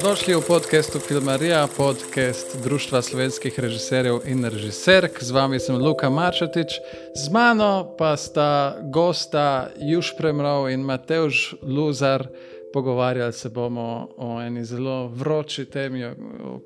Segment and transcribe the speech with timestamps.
[0.00, 5.20] Dobrodošli v podkastu Filmarija, podcast Društva slovenskih režiserjev in režiserk.
[5.20, 6.80] Z vami sem Luka Marčetič,
[7.12, 12.32] z mano pa sta gosta Juž Premrov in Mateož Luzar.
[12.72, 16.64] Pogovarjali se bomo o eni zelo vroči temi, v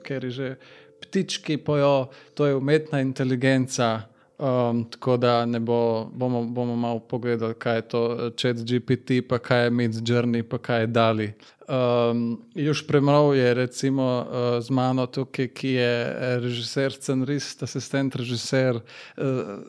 [0.00, 0.56] kateri že
[1.04, 4.08] ptički pojo, to je umetna inteligenca.
[4.40, 9.64] Um, tako da bo, bomo, bomo malo pogledali, kaj je to Chat GPT, pa kaj
[9.64, 11.32] je Mid Journey, pa kaj je Dali.
[11.68, 18.80] Um, Juž Premrov je recimo uh, z mano tukaj, ki je režiser, scenarist, asistent režiser,
[18.80, 18.82] uh,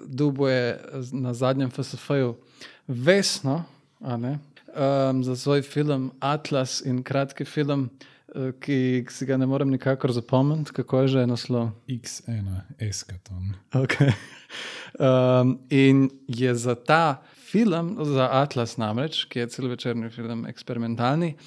[0.07, 0.79] dubo je
[1.11, 2.35] na zadnjem FSF-ju
[2.87, 3.63] Vesno
[3.99, 7.89] um, za svoj film Atlas in kratki film.
[8.35, 11.71] Eh, ki si ga ne morem nikakor zapomniti, kako je že naslov.
[11.87, 12.47] X1,
[12.79, 13.55] Eskaton.
[13.73, 14.11] Okay.
[14.99, 21.37] Um, in je za ta film, za Atlas, namreč, ki je celovečerni film, eksperimentalni,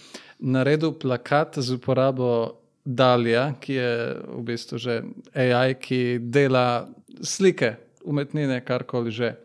[0.40, 4.96] naredil plakat z uporabo Dalija, ki je v bistvu že
[5.36, 6.88] AI, ki dela
[7.20, 9.36] slike, umetnine, karkoli že.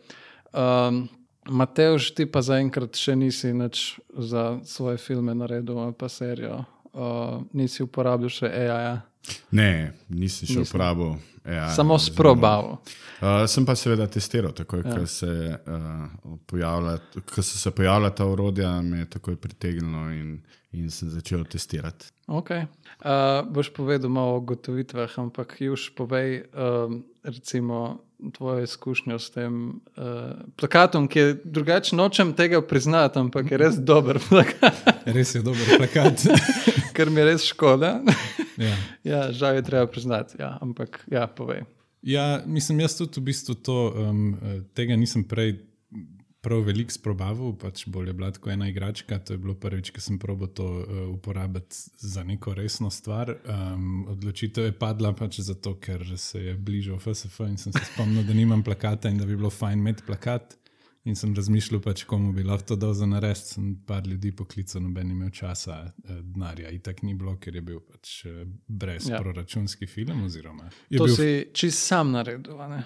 [0.56, 1.04] Um,
[1.44, 7.82] Mateoš, ti pa zaenkrat še nisi nič za svoje filme naredil, pa serijo uh, nisi
[7.82, 8.84] uporabljal še AI.
[8.84, 9.00] -ja.
[9.50, 11.74] Ne, nisem še uporabljal AI.
[11.74, 12.76] Samo sprobal.
[13.20, 14.96] Uh, sem pa seveda testiral, takoj, ja.
[14.96, 16.98] ko, se, uh, pojavlja,
[17.34, 20.38] ko so se pojavila ta urodja, me je takoj pritegnilo in,
[20.72, 22.08] in sem začel testirati.
[22.26, 22.66] Okay.
[23.04, 28.00] Uh, boš povedal malo o gotovitvah, ampak už povej, um, recimo
[28.36, 30.04] tvojo izkušnjo s tem uh,
[30.56, 31.98] plakatom, ki je drugačen.
[31.98, 34.84] Nočem tega priznati, ampak je res dober plakat.
[35.04, 36.26] res je dober plakat.
[36.96, 38.00] Ker mi je res škoda.
[38.66, 38.76] ja.
[39.04, 41.64] ja, žal je treba priznati, ja, ampak ja, povej.
[42.02, 44.36] Ja, mislim, jaz tudi v bistvu to, um,
[44.74, 45.58] tega nisem prej
[46.40, 49.18] prav veliko sprobaval, pač bolj je bila kot ena igračka.
[49.18, 53.34] To je bilo prvič, ko sem probo to uh, uporabiti za neko resno stvar.
[53.44, 58.24] Um, odločitev je padla pač zato, ker se je bližal FSF in sem se spomnil,
[58.24, 60.56] da nimam plakata in da bi bilo fajn imeti plakat.
[61.08, 63.38] In sem razmišljal, pač, komu bi lahko to dal za nared.
[63.40, 66.68] Sem par ljudi poklical, noben imel časa, eh, denarja.
[66.76, 69.20] In tako ni bilo, ker je bil pač eh, brez ja.
[69.22, 70.26] proračunski film.
[70.28, 71.16] Oziroma, to bil...
[71.16, 72.82] si čist sam naredil, ne?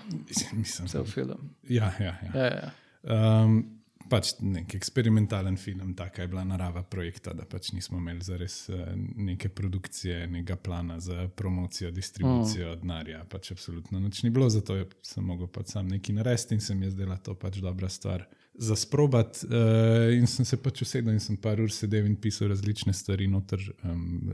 [0.54, 1.50] Mislim, cel film.
[1.66, 2.14] Ja, ja.
[2.22, 2.30] ja.
[2.38, 2.70] ja, ja.
[3.04, 3.74] Um,
[4.08, 8.92] pač nek eksperimentalen film, taka je bila narava projekta, da pač nismo imeli zares uh,
[9.16, 12.80] neke produkcije, nekega plana za promocijo, distribucijo, mm.
[12.80, 13.24] denarja.
[13.30, 16.86] Pač absolutno nič ni bilo, zato sem mogel pač sam nekaj narediti in se mi
[16.86, 18.26] je zdela to pač dobra stvar.
[18.54, 22.52] Za sprobat, uh, in sem se pač usedel in sem par ur sedel in pisal
[22.52, 24.30] različne stvari, noter um,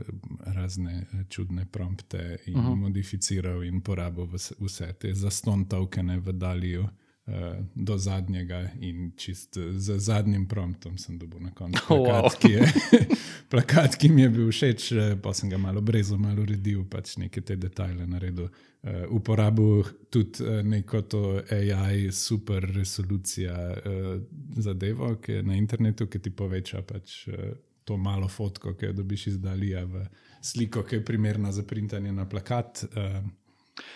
[0.53, 2.71] razne eh, čudne prompte in uh mhm.
[2.71, 2.75] -huh.
[2.75, 4.27] modificiral in porabil
[4.59, 6.89] vse te zaston tokene v Daliju.
[7.31, 12.39] Eh, do zadnjega in čist z zadnjim promptom sem dobil na koncu plakat, wow.
[12.39, 12.67] ki, je,
[13.51, 17.15] plakat, ki mi je bil všeč, eh, pa sem ga malo brezo, malo uredil, pač
[17.21, 18.49] neke te detajle naredil.
[18.81, 21.21] Uh, uporabil tudi uh, neko to
[21.53, 24.15] AI, super resolucija uh,
[24.57, 27.51] zadevo, ki je na internetu, ki ti poveča pač, uh,
[27.85, 30.01] to malo fotko, ki jo dobiš iz Dalija v
[30.41, 32.83] sliko, ki je primerna za printanje na plakat.
[32.89, 33.21] Uh,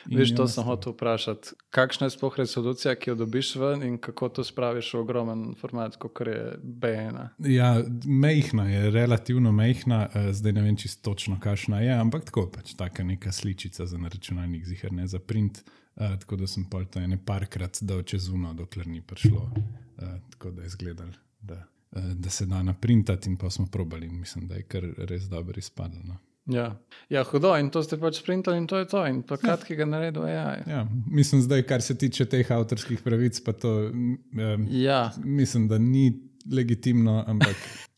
[0.05, 1.55] Veš, to sem hotel vprašati.
[1.69, 5.97] Kakšna je sploh resolucija, ki jo dobiš ven in kako to spraviš v ogromen format,
[5.99, 7.19] kot je BN?
[7.49, 12.47] Ja, mehna je, relativno mehna, eh, zdaj ne vem čisto točno, kakšna je, ampak tako
[12.51, 15.63] pač taka neka sličica za računalnik, zihar ne za print.
[15.95, 20.17] Uh, tako da sem pa to ene parkrat dal čez uno, dokler ni prišlo, uh,
[20.31, 21.07] tako da je izgledal,
[21.41, 21.55] da,
[21.91, 25.29] uh, da se da naprintati, in pa smo probali, in mislim, da je kar res
[25.31, 26.01] dobro izpadlo.
[26.03, 26.17] No.
[26.45, 26.75] Ja.
[27.09, 29.01] ja, hudo in to ste pač sprintali in to je to.
[29.07, 29.41] In pa ja.
[29.41, 30.27] kratki ga naredil.
[30.29, 30.63] Ja, ja.
[30.67, 35.09] ja, mislim, zdaj, kar se tiče teh avtorskih pravic, pa to um, ja.
[35.23, 36.11] mislim, da ni
[36.51, 37.55] legitimno, ampak.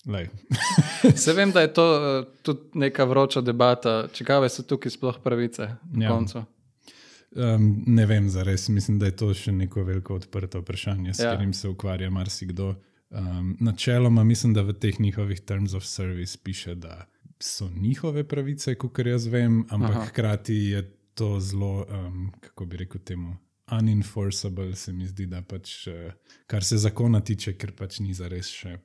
[1.16, 5.68] se vem, da je to uh, tudi neka vroča debata, čigave so tukaj sploh pravice
[5.92, 6.12] na ja.
[6.12, 6.44] koncu.
[7.36, 11.20] Um, ne vem, za res mislim, da je to še neko veliko odprto vprašanje, s
[11.20, 11.34] ja.
[11.34, 12.76] katerim se ukvarja marsikdo.
[13.10, 17.06] Um, načeloma mislim, da v teh njihovih terms of service piše, da
[17.40, 20.06] so njihove pravice, kot jaz vem, ampak Aha.
[20.06, 23.36] hkrati je to zelo, um, kako bi rekel, temu.
[23.80, 26.14] Unenforceable se mi zdi, da pač, uh,
[26.48, 28.78] kar se zakona tiče, ker pač ni za res še,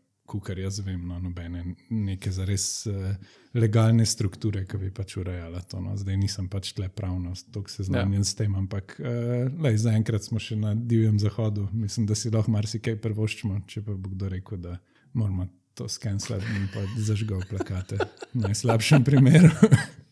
[0.42, 3.12] kar jaz vem, no, nobene neke za res uh,
[3.54, 5.80] legalne strukture, ki bi pač urejala to.
[5.84, 5.92] No.
[5.96, 8.24] Zdaj nisem pač tle pravno, tako se znanjen ja.
[8.24, 11.68] s tem, ampak uh, zaenkrat smo še na divjem zahodu.
[11.72, 14.78] Mislim, da si lahko marsikaj prvoščimo, če pa bo kdo rekel, da
[15.12, 17.98] moramo to skenirati in pa zažgal plakate.
[18.34, 19.50] V najslabšem primeru.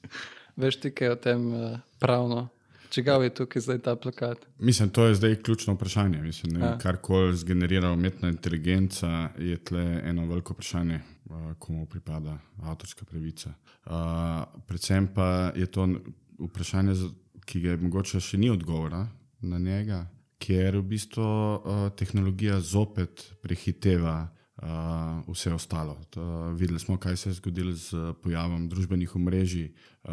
[0.60, 2.48] Veš ti, kaj je o tem uh, pravno?
[2.90, 4.42] Če ga je tukaj zdaj ta plakat?
[4.58, 6.18] Mislim, to je zdaj ključno vprašanje.
[6.22, 6.58] Mislim.
[6.82, 11.00] Kar koli zgenerira umetna inteligenca, je tle eno veliko vprašanje.
[11.30, 13.52] uh, komu pripada avtorska pravica.
[13.86, 13.92] Uh,
[14.66, 15.88] predvsem pa je to
[16.38, 16.94] vprašanje,
[17.44, 19.06] ki ga je mogoče še ni odgovora
[19.40, 20.04] na njega,
[20.40, 24.28] ker v bistvu uh, tehnologija zopet prehiteva.
[24.60, 25.96] Uh, vse ostalo.
[26.10, 29.70] To, videli smo, kaj se je zgodilo z pojavom družbenih omrežij,
[30.04, 30.12] uh,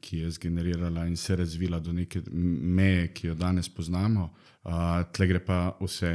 [0.00, 4.32] ki je zgenerirala in se razvila do neke meje, ki jo danes poznamo.
[4.64, 4.72] Uh,
[5.14, 6.10] tle gre pa vse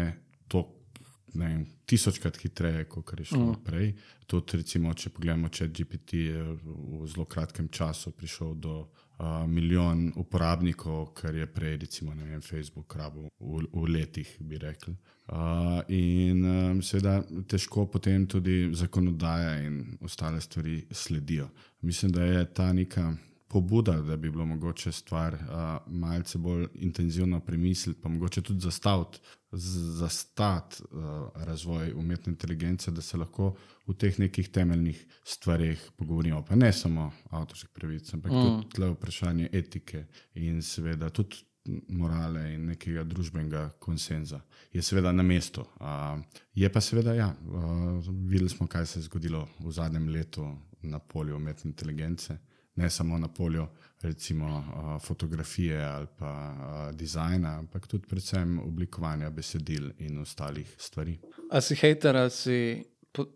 [1.33, 3.62] vem, tisočkrat hitreje, kot je šlo mm.
[3.65, 3.94] prej.
[4.27, 10.07] Tudi, recimo, če pogledamo, če GPT je v zelo kratkem času prišel do uh, milijon
[10.15, 14.95] uporabnikov, kar je prej, recimo, vem, Facebook, rabu v, v letih, bi rekli.
[15.24, 21.47] Uh, in um, seveda težko potem tudi zakonodaja in ostale stvari sledijo.
[21.81, 23.13] Mislim, da je ta neka
[23.53, 29.19] pobuda, da bi bilo mogoče stvar uh, malce bolj intenzivno premisliti, pa mogoče tudi zastaviti
[29.51, 31.00] zastat, uh,
[31.35, 33.55] razvoj umetne inteligence, da se lahko
[33.88, 36.41] v teh nekih temeljnih stvarih pogovorimo.
[36.45, 38.69] Pa ne samo avtorskih pravic, ampak mm.
[38.73, 41.45] tudi vprašanje etike in seveda tudi
[41.88, 44.41] morale in nekega družbenega konsenza,
[44.73, 45.61] je seveda na mestu.
[45.79, 46.19] Uh,
[46.55, 50.47] je pa seveda, ja, uh, videli smo, kaj se je zgodilo v zadnjem letu
[50.81, 52.38] na polju umetne inteligence,
[52.75, 53.68] ne samo na polju
[54.02, 61.18] recimo uh, fotografije ali pa uh, dizajna, ampak tudi predvsem oblikovanja besedil in ostalih stvari.
[61.52, 62.84] A si hater ali si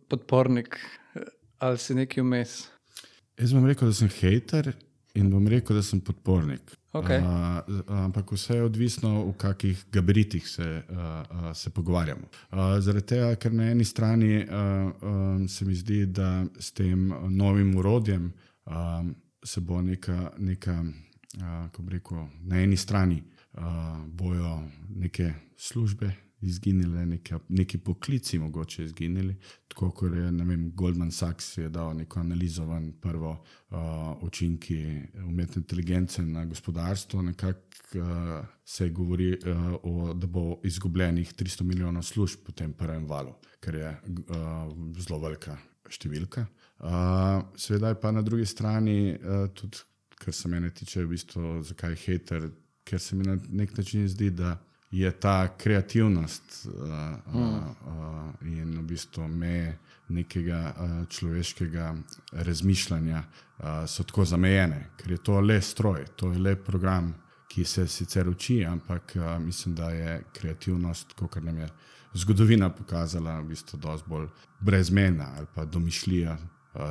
[0.07, 0.79] podpornik
[1.59, 2.67] ali si neki vmes?
[3.37, 4.73] Jaz bom rekel, da sem hater
[5.15, 6.73] in bom rekel, da sem podpornik.
[6.97, 7.21] Okay.
[7.21, 12.25] Uh, ampak vse je odvisno, v kakih gabaritih se, uh, uh, se pogovarjamo.
[12.51, 17.11] Uh, zaradi tega, ker na eni strani uh, uh, se mi zdi, da s tem
[17.29, 18.31] novim urodjem
[18.65, 18.73] uh,
[19.47, 23.23] se bo neka, neka uh, rekel, na eni strani
[23.53, 23.63] uh,
[24.07, 26.11] bojo neke službe
[26.41, 29.35] izginile, neke, neki poklici mogoče izginili.
[29.67, 33.31] Tako kot je vem, Goldman Sachs je dal neko analizo van prvo
[33.69, 33.77] uh,
[34.21, 37.21] učinki umetne inteligence na gospodarstvo.
[37.21, 37.59] Nekako
[37.95, 43.33] uh, se govori, uh, o, da bo izgubljenih 300 milijonov služb po tem prvem valu,
[43.59, 45.57] kar je uh, zelo velika
[45.89, 46.45] številka.
[46.79, 46.89] Uh,
[47.55, 49.77] Sveda je pa na drugi strani uh, tudi,
[50.17, 52.49] kar se mene tiče, v bistvu, zakaj je hater,
[52.83, 54.57] ker se mi na nek način zdi, da
[54.91, 56.73] je ta kreativnost uh,
[57.35, 59.77] uh, uh, in v bistvu me
[60.07, 61.95] nekega uh, človeškega
[62.31, 67.13] razmišljanja uh, so tako zamejene, ker je to le stroj, to je le program,
[67.47, 71.69] ki se sicer uči, ampak uh, mislim, da je kreativnost, kot nam je
[72.13, 74.27] zgodovina pokazala, v bistvu dosti bolj
[74.59, 76.37] brezmena ali pa domišljija.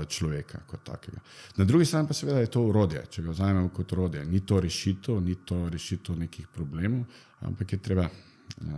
[0.08, 1.20] Človeka kot takega.
[1.56, 4.24] Na drugi strani pa seveda je to urodje, če ga vzamemo kot urodje.
[4.26, 7.04] Ni to rešitev, ni to rešitev nekih problemov,
[7.46, 8.72] ampak je treba uh,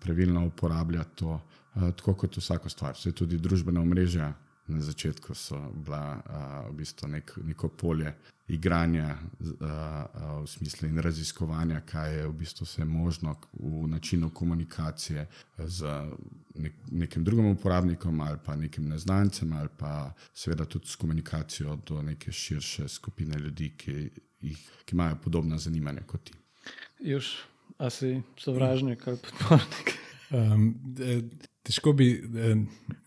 [0.00, 1.40] pravilno uporabljati to,
[1.74, 2.96] tako kot vsako stvar.
[2.96, 4.32] Vse tudi družbena omrežja
[4.68, 6.20] na začetku so bila
[6.70, 8.14] v bistvu nek, neko polje
[8.48, 14.30] igranja uh, uh, v smislu in raziskovanja, kaj je v bistvu vse možno v načinu
[14.30, 15.26] komunikacije
[15.58, 15.86] z
[16.54, 22.02] nek, nekim drugim uporabnikom ali pa nekim neznancem ali pa seveda tudi s komunikacijo do
[22.02, 24.10] neke širše skupine ljudi, ki,
[24.40, 26.32] jih, ki imajo podobna zanimanja kot ti.
[27.00, 27.36] Još.
[27.78, 30.07] A si sovražnik ali podpornik?
[30.30, 30.64] Um,
[31.64, 32.08] težko bi,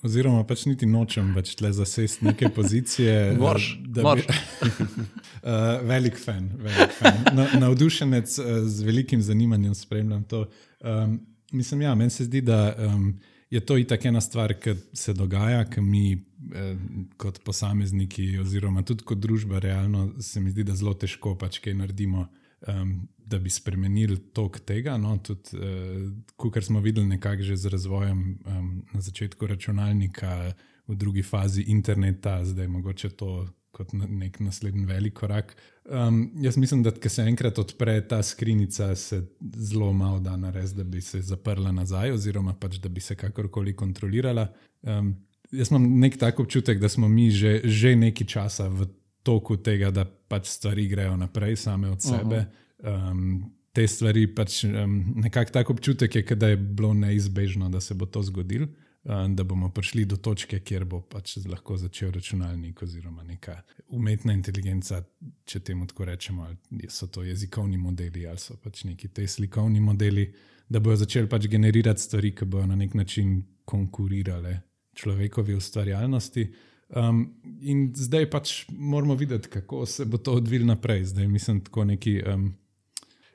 [0.05, 3.17] oziroma pač niti nočem več tle zasesti neke pozicije.
[3.41, 4.25] Morš, da bi.
[4.25, 7.22] uh, velik fan, velik fan.
[7.38, 10.45] Na, navdušenec z velikim zanimanjem spremljam to.
[10.81, 11.19] Um,
[11.51, 13.13] mislim, ja, meni se zdi, da um,
[13.51, 16.75] je to itak ena stvar, ki se dogaja, ki mi eh,
[17.17, 21.75] kot posamezniki, oziroma tudi kot družba, realno se mi zdi, da zelo težko pač kaj
[21.81, 22.29] naredimo
[22.67, 22.93] um,
[23.31, 24.97] da bi spremenili tok tega.
[25.00, 30.51] No, tudi, uh, kar smo videli, nekako že z razvojem um, na začetku računalnika,
[30.91, 35.55] v drugi fazi interneta, zdaj mogoče to kot nek naslednji velik korak.
[35.85, 39.23] Um, jaz mislim, da se enkrat odpre ta skrinjica, se
[39.55, 43.75] zelo malo da narediti, da bi se zaprla nazaj, oziroma pač, da bi se kakorkoli
[43.75, 44.47] kontrolirala.
[44.81, 45.15] Um,
[45.51, 48.88] jaz imam nek tak občutek, da smo mi že, že nekaj časa v
[49.23, 52.45] toku tega, da pač stvari grejo naprej, same od sebe.
[52.81, 57.93] Um, te stvari pač um, nekako tako občutek je, da je bilo neizbežno, da se
[57.93, 58.67] bo to zgodilo.
[59.03, 63.55] Da bomo prišli do točke, kjer bo pač lahko začel računalnik oziroma neka
[63.97, 65.00] umetna inteligenca,
[65.45, 69.81] če temu tako rečemo, ali so to jezikovni modeli ali so pač neki te slikovni
[69.81, 70.27] modeli,
[70.69, 74.59] da bodo začeli pač generirati stvari, ki bodo na nek način konkurirale
[74.93, 76.45] človekovi ustvarjalnosti.
[76.95, 77.23] Um,
[77.61, 81.05] in zdaj pač moramo videti, kako se bo to odvilo naprej.
[81.15, 82.51] Zdaj mislim, tako neki, um,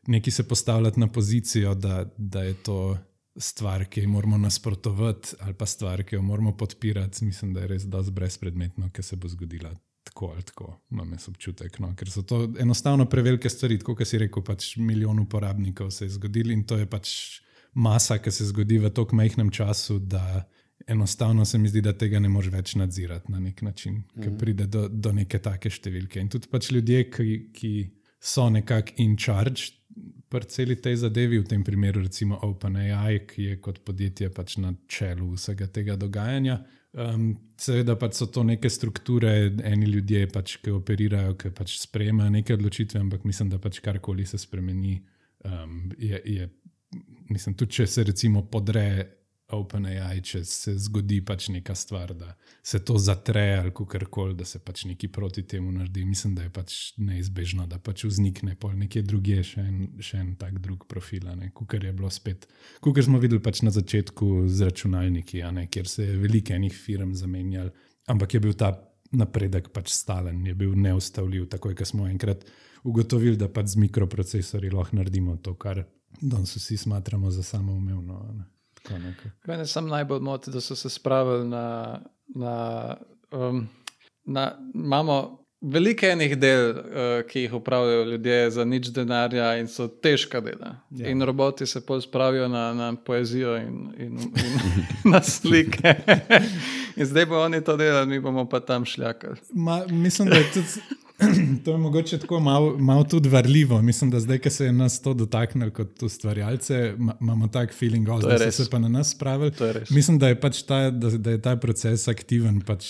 [0.06, 2.98] neki se postavljati na pozicijo, da, da je to
[3.36, 7.66] stvar, ki jo moramo nasprotovati, ali pa stvar, ki jo moramo podpirati, mislim, da je
[7.66, 11.78] res dosti brezpredmetno, ker se bo zgodila tako ali tako, imam jaz občutek.
[11.78, 11.94] No?
[11.96, 16.50] Ker so to enostavno prevelike stvari, kot si rekel, pač milijon uporabnikov se je zgodil
[16.54, 17.10] in to je pač
[17.74, 20.46] masa, ki se zgodi v tako majhnem času, da
[20.86, 24.22] enostavno se mi zdi, da tega ne moreš več nadzirati na nek način, mm -hmm.
[24.22, 26.20] ker pride do, do neke take številke.
[26.20, 27.72] In tudi pač ljudje, ki, ki
[28.20, 29.72] so nekako in charge.
[30.28, 34.74] Pri celi tej zadevi, v tem primeru, recimo OpenAI, ki je kot podjetje pač na
[34.90, 36.58] čelu vsega tega dogajanja,
[36.96, 42.32] Um, seveda pač so to neke strukture, eni ljudje, pač, ki operirajo, ki pač sprejemajo
[42.32, 44.94] neke odločitve, ampak mislim, da pač karkoli se spremeni,
[45.44, 46.46] um, je, je,
[47.28, 48.86] mislim, tudi če se recimo podre
[49.54, 52.32] OpenAI, če se zgodi pač neka stvar, da
[52.66, 56.02] se to zatre ali kar koli, da se pač neki proti temu naredi.
[56.04, 60.32] Mislim, da je pač neizbežno, da pač vznikne pol nekje drugje, še en, še en
[60.40, 62.48] tak drug profil, kot je bilo spet.
[62.82, 67.14] Kot smo videli pač na začetku z računalniki, ne, kjer se je veliko enih firm
[67.14, 67.70] zamenjal,
[68.10, 68.74] ampak je bil ta
[69.14, 71.46] napredek pač stalen, je bil neustavljiv.
[71.54, 72.42] Takoj, ko smo enkrat
[72.82, 75.84] ugotovili, da pač z mikroprocesori lahko naredimo to, kar
[76.18, 78.55] danes vsi smatramo za samoumevno.
[79.46, 82.00] Mene sem najbolj moti, da so se spravili na.
[82.34, 82.96] na,
[83.32, 83.68] um,
[84.24, 86.76] na imamo veliko enih del, uh,
[87.28, 90.76] ki jih upravljajo ljudje za nič denarja in so težka dela.
[90.90, 91.08] Ja.
[91.08, 94.58] In roboti se pol spravijo na, na poezijo in, in, in
[95.12, 95.94] na slike.
[97.00, 99.36] in zdaj bo oni to delali, mi bomo pa tam šljakali.
[99.90, 101.04] Mislim, da je tudi.
[101.64, 103.82] to je mogoče tako malo mal tudi varljivo.
[103.82, 108.20] Mislim, da zdaj, ki se je nas to dotaknilo kot ustvarjalce, imamo tak feeling, oh,
[108.22, 109.52] da so se pa na nas spravili.
[109.90, 112.60] Mislim, da je, pač ta, da, da je ta proces aktiven.
[112.60, 112.86] Pač,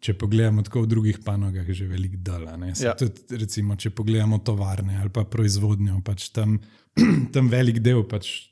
[0.00, 2.58] če pogledamo tako v drugih panogah, je že veliko dela.
[2.80, 2.94] Ja.
[2.98, 6.58] Tudi, recimo, če pogledamo tovarne ali pa proizvodnjo, pač tam,
[7.34, 8.50] tam velik del pač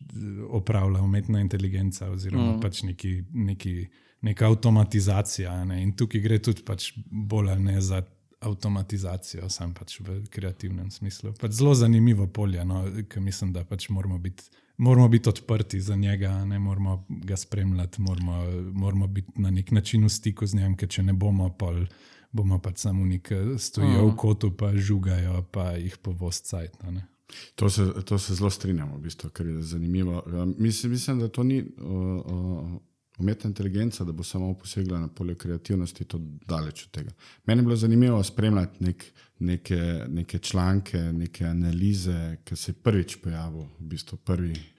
[0.48, 2.60] opravlja umetna inteligenca oziroma mm.
[2.64, 3.14] pač neki.
[3.34, 3.76] neki
[4.26, 5.80] Neka avtomatizacija, ne?
[5.82, 8.02] in tukaj gre tudi pač bolj ne za
[8.40, 11.32] avtomatizacijo, sem pač v kreativnem smislu.
[11.40, 14.50] Pač zelo zanimivo polje, no, ki mislim, da pač moramo biti.
[14.76, 18.42] Moramo biti odprti za njega, ne moramo ga spremljati, moramo,
[18.72, 21.86] moramo biti na nek način v stiku z njim, ker če ne bomo, pol,
[22.32, 24.10] bomo pač samo neki stojijo uh.
[24.10, 26.76] v kotu, pa žugajo, pa jih povost cajt.
[26.84, 27.00] No,
[27.54, 27.70] to,
[28.04, 30.20] to se zelo strinjamo, v bistvu, ker je zanimivo.
[30.58, 31.62] Mislim, mislim da to ni.
[31.62, 32.76] Uh, uh,
[33.18, 37.10] umetna inteligenca, da bo samo posegla na polje kreativnosti, to daleč od tega.
[37.46, 39.04] Meni je bilo zanimivo spremljati nek,
[39.38, 44.75] neke, neke članke, neke analize, ki se je prvič pojavil, v bistvu prvi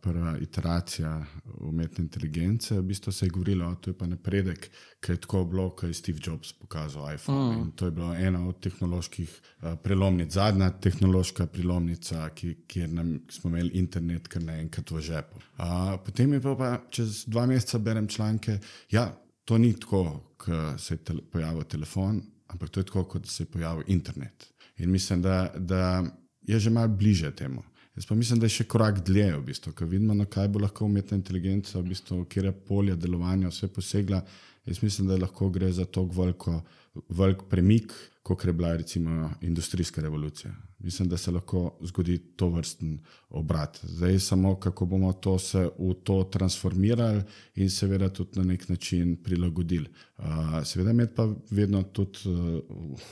[0.00, 1.24] prva iteracija
[1.60, 5.70] umetne inteligence, v bistvu se je govorilo, da je to napredek, ki je tako bilo,
[5.70, 7.56] kot je Steve Jobs pokazal iPhone.
[7.56, 7.70] Mm.
[7.76, 9.40] To je bila ena od tehnoloških
[9.82, 15.42] prelomnic, zadnja tehnološka prelomnica, ki, kjer nam, smo imeli internet, kar naenkrat v žepu.
[15.56, 19.04] A, potem je pa, pa čez dva meseca berem članke, da ja,
[19.44, 23.42] to ni tako, kot se je te, pojavil telefon, ampak to je tako, kot se
[23.42, 24.48] je pojavil internet.
[24.78, 26.04] In mislim, da, da
[26.42, 27.62] je že malo bliže temu.
[27.96, 30.62] Jaz pa mislim, da je še korak dlje, v bistvu, ker vidimo, na kaj bo
[30.62, 34.22] lahko umetna inteligenca, v bistvu, kjer je polje delovanja, vse posegla.
[34.64, 40.54] Jaz mislim, da lahko gre za to velik premik, kot je bila recimo industrijska revolucija.
[40.78, 43.80] Mislim, da se lahko zgodi to vrsten obrat.
[43.82, 47.22] Zdaj samo, kako bomo to se v to transformirali
[47.54, 49.88] in seveda tudi na nek način prilagodili.
[50.18, 50.24] Uh,
[50.64, 52.62] seveda imeti pa vedno tudi uh,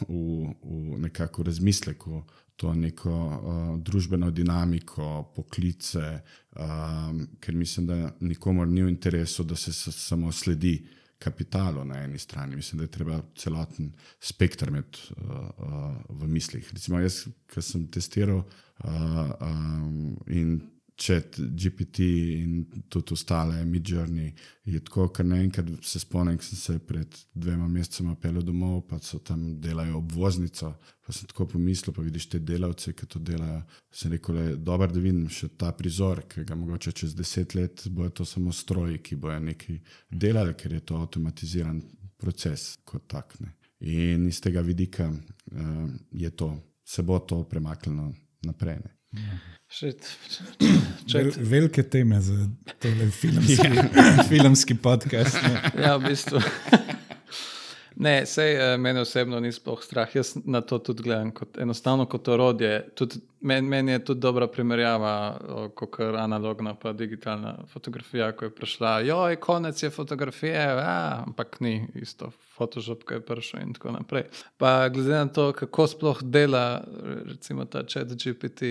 [0.09, 2.23] v, v nekako razmisleku
[2.61, 6.21] to neko uh, družbeno dinamiko, poklice,
[6.61, 10.75] um, ker mislim, da nikomor ni v interesu, da se samo sledi
[11.19, 12.57] kapitalu na eni strani.
[12.57, 16.69] Mislim, da je treba celoten spektr imeti uh, uh, v mislih.
[16.73, 20.59] Recimo, jaz, ki sem testiral uh, um, in
[21.01, 24.35] Chat, GPT in tudi ostale, Midjourney.
[24.65, 28.99] Je tako, kar naenkrat se spomnim, da sem se pred dvema mesecema pelil domov, pa
[29.01, 30.75] so tam delali obvoznico.
[31.07, 33.63] Pa sem tako pomislil, pa vidiš te delavce, ki to delajo.
[33.91, 37.57] Sem rekel, da je dobro, da vidim še ta prizor, ki ga mogoče čez deset
[37.57, 39.81] let bojo to samo stroji, ki bojo nekaj
[40.11, 41.81] delali, ker je to avtomatiziran
[42.21, 43.39] proces kot tak.
[43.41, 43.57] Ne.
[43.89, 46.53] In iz tega vidika uh, je to,
[46.85, 48.13] se bo to premaknilo
[48.45, 48.83] naprej.
[48.85, 49.00] Ne.
[51.13, 52.49] Vel, velike teme za
[52.79, 53.85] tole filmski, ja.
[54.31, 55.39] filmski podcast.
[55.43, 55.83] Ne.
[55.83, 56.41] Ja, v bistvu.
[57.97, 60.17] Ne, sej uh, meni osebno ni sploh strah.
[60.17, 62.89] Jaz na to tudi gledam kot enostavno kot orodje.
[63.41, 65.13] Meni men je tudi dobra primerjava,
[65.75, 69.01] kot je analogna pa digitalna fotografija, ko je prišla.
[69.01, 72.31] Joj, konec je fotografije, a, ampak ni isto.
[72.57, 74.27] Photoshop, ki je prišel in tako naprej.
[74.61, 76.85] Pa glede na to, kako sploh dela,
[77.25, 78.63] recimo ta čat GPT,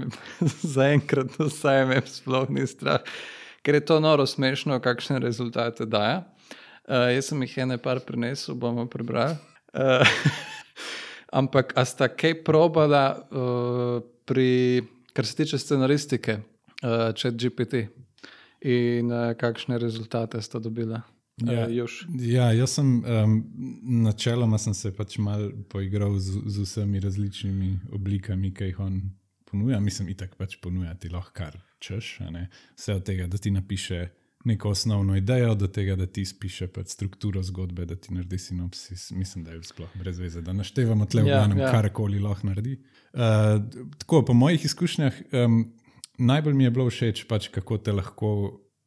[0.76, 3.04] zaenkrat vsaj me sploh ni strah,
[3.62, 6.24] ker je to noro smešno, kakšne rezultate daje.
[6.88, 9.36] Uh, jaz sem jih ene par prinesel, bomo prebrali.
[9.76, 10.08] Uh,
[11.40, 14.80] ampak, a sta kaj probala, uh, pri,
[15.12, 16.38] kar se tiče scenaristike,
[16.82, 17.84] uh, čat GPT
[18.64, 21.02] in uh, kakšne rezultate sta dobila?
[21.44, 23.36] Ja, uh, ja, jaz sem um,
[24.02, 29.02] načeloma sem se pač mal poigral z, z vsemi različnimi oblikami, ki jih on
[29.44, 29.78] ponuja.
[29.80, 32.16] Mislim, itak pač ponuja ti lahko kar češ.
[32.74, 34.08] Vse od tega, da ti napiše
[34.48, 39.10] neko osnovno idejo, do tega, da ti spiše pač strukturo zgodbe, da ti naredi sinopsis.
[39.10, 41.72] Mislim, da je sploh brez veze, da naštevamo tle v glavnem, ja, ja.
[41.72, 42.78] karkoli lahko naredi.
[43.12, 43.60] Uh,
[43.98, 45.60] tako, po mojih izkušnjah, um,
[46.18, 48.32] najbolj mi je bilo všeč, pač, kako te lahko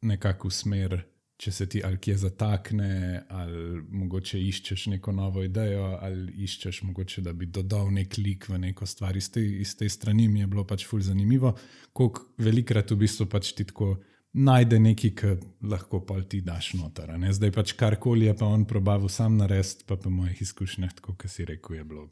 [0.02, 1.02] nekako usmeri.
[1.42, 7.24] Če se ti ali kje zatakne, ali mogoče iščeš neko novo idejo, ali iščeš mogoče,
[7.26, 10.46] da bi dodal nek lik v neko stvar iz te, iz te strani, mi je
[10.52, 11.56] bilo pač fulj zanimivo,
[11.92, 13.96] koliko velikrat v bistvu pač ti tako
[14.32, 15.32] najde nekaj, ki
[15.68, 17.12] lahko pa ti daš noter.
[17.32, 21.30] Zdaj pač karkoli je pa on probavil sam narediti, pa po mojih izkušnjah, tako kot
[21.30, 22.08] si rekel, je bilo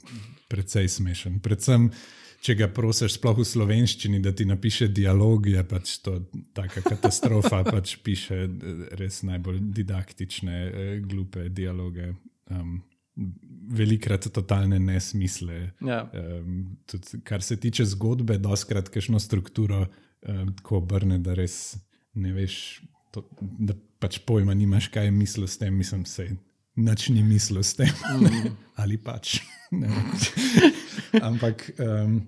[0.53, 1.41] precej smešen.
[1.41, 1.89] Predvsem,
[2.45, 6.19] če ga prosiš, sploh v slovenščini, da ti napiše dialog, je pač to
[6.57, 8.45] taka katastrofa, pač piše
[9.01, 12.15] res najbolj didaktične, eh, glupe dialoge.
[12.53, 12.81] Um,
[13.71, 15.75] Velikrat totalne nesmisle.
[15.85, 16.05] Ja.
[16.15, 21.77] Um, tudi, kar se tiče zgodbe, doskrat kakšno strukturo um, tako obrne, da res
[22.15, 22.81] ne veš,
[23.15, 26.29] to, da pač pojma nimaš, kaj je mislil s tem, mislim, se
[26.77, 27.95] nič ni mislil s tem.
[28.17, 28.53] Mm.
[28.83, 29.41] Ali pač.
[29.71, 29.91] Ne
[31.29, 31.71] Ampak.
[31.79, 32.21] Um,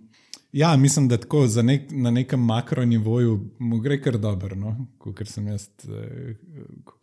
[0.53, 4.87] Ja, mislim, da tako nek, na nekem makronivoju mu gre kar dobro, no?
[4.99, 6.35] kot sem, eh,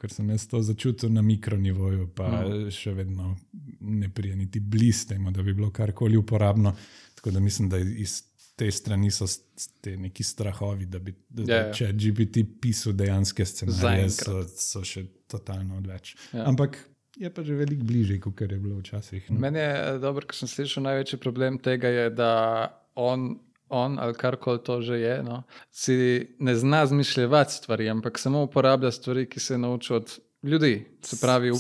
[0.08, 2.70] sem jaz to začutil na mikronivoju, pa no.
[2.72, 3.36] še vedno
[3.80, 6.76] ne prije niti blizu temu, da bi bilo karkoli uporabno.
[7.16, 8.22] Tako da mislim, da iz
[8.60, 9.28] te strani so
[9.82, 11.68] te neki strahovi, da bi da, yeah.
[11.70, 16.16] Ja, če GPT pisal dejansko scenarije, so, so še totalno odveč.
[16.16, 16.42] Yeah.
[16.42, 16.48] Ja.
[16.52, 16.80] Ampak
[17.20, 19.30] je pa že veliko bližje, kot je bilo včasih.
[19.32, 19.40] No?
[19.40, 22.34] Meni je eh, dobro, ker sem slišal, največji problem tega je, da
[22.96, 23.38] on.
[23.70, 25.94] On ali karkoli to že je, no, si
[26.42, 30.72] ne zna zmišljati stvari, ampak samo uporablja stvari, ki se nauči od ljudi.
[31.06, 31.52] Se pravi,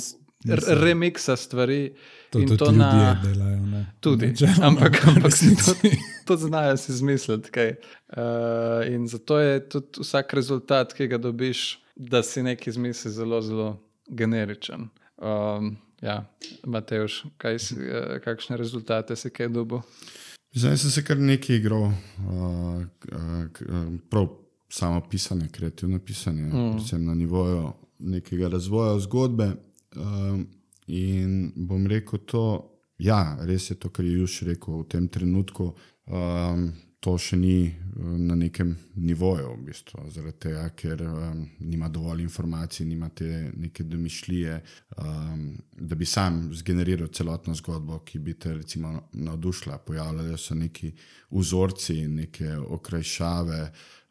[0.81, 1.93] remiksa stvari.
[2.29, 3.85] To, to, to na, delajo, ne?
[3.99, 5.31] Tudi, Načeloma, ampak, ampak
[5.65, 5.89] to,
[6.25, 7.49] to znajo si izmisliti.
[7.59, 13.41] Uh, in zato je tudi vsak rezultat, ki ga dobiš, da si nekaj izmisli, zelo,
[13.41, 13.69] zelo
[14.07, 14.89] generičen.
[15.17, 16.25] Um, ja,
[16.65, 19.81] Mateoš, kaj si, uh, kakšne rezultate si kaj dobil?
[20.53, 21.93] Zdaj sem se kar nekaj igral, uh,
[23.11, 24.29] uh, prav
[24.69, 26.71] samo pisanje, kreativno pisanje, mm.
[26.71, 29.51] predvsem na nivoju nekega razvoja zgodbe.
[29.95, 30.47] Um,
[30.89, 32.43] in bom rekel to,
[32.97, 35.73] ja, res je to, kar je Juž rekel v tem trenutku.
[36.09, 42.25] Um, to še ni na nekem nivoju, v bistvu, zaradi tega, ker um, nima dovolj
[42.25, 44.57] informacij, nima te neke domišljije,
[44.99, 45.45] um,
[45.79, 49.79] da bi sam zgeneriral celotno zgodbo, ki bi te recimo navdušila.
[49.87, 50.91] Pojavljajo se neki
[51.31, 53.61] vzorci, neke okrajšave,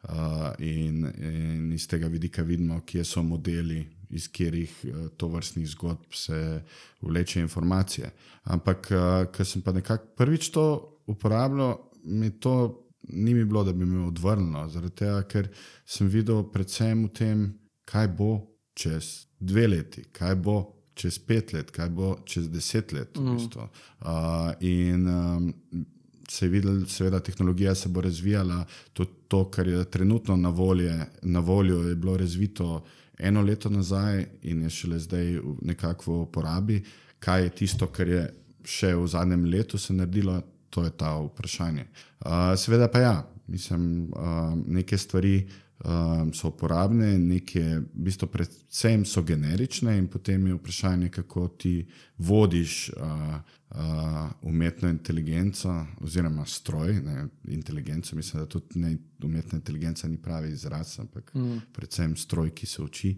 [0.09, 5.67] uh, in, in iz tega vidika vidimo, kje so modeli iz katerih uh, to vrstnih
[5.69, 6.61] zgodb se
[7.01, 8.11] vleče informacije.
[8.43, 10.65] Ampak, uh, ker sem pa nekako prvič to
[11.07, 15.47] uporabljal, mi to ni mi bilo, da bi me odvrnilo, zaradi tega, ker
[15.85, 17.45] sem videl predvsem v tem,
[17.89, 18.33] kaj bo
[18.77, 20.57] čez dve leti, kaj bo
[20.99, 23.17] čez pet let, kaj bo čez deset let.
[23.17, 23.25] Mm.
[23.25, 23.61] V bistvu.
[24.01, 25.53] uh, in um,
[26.29, 30.93] se je videl, seveda, tehnologija se bo razvijala, tudi to, kar je trenutno na, volje,
[31.21, 32.83] na voljo, je bilo razvito
[33.19, 36.83] eno leto nazaj in je šele zdaj nekako v uporabi.
[37.19, 38.23] Kaj je tisto, kar je
[38.65, 41.85] še v zadnjem letu se naredilo, to je ta vprašanje.
[42.19, 43.15] Uh, seveda pa ja,
[43.47, 45.47] mislim, uh, neke stvari
[45.85, 51.73] um, so uporabne, neke, v bistvu, predvsem so generične, in potem je vprašanje, kako ti
[52.17, 53.39] vodiš uh,
[53.69, 58.15] uh, umetno inteligenco, oziroma stroj, ne, inteligenco.
[58.15, 61.57] Mislim, da tudi ne, umetna inteligenca ni pravi izraz, ampak mm.
[61.73, 63.17] predvsem stroj, ki se uči.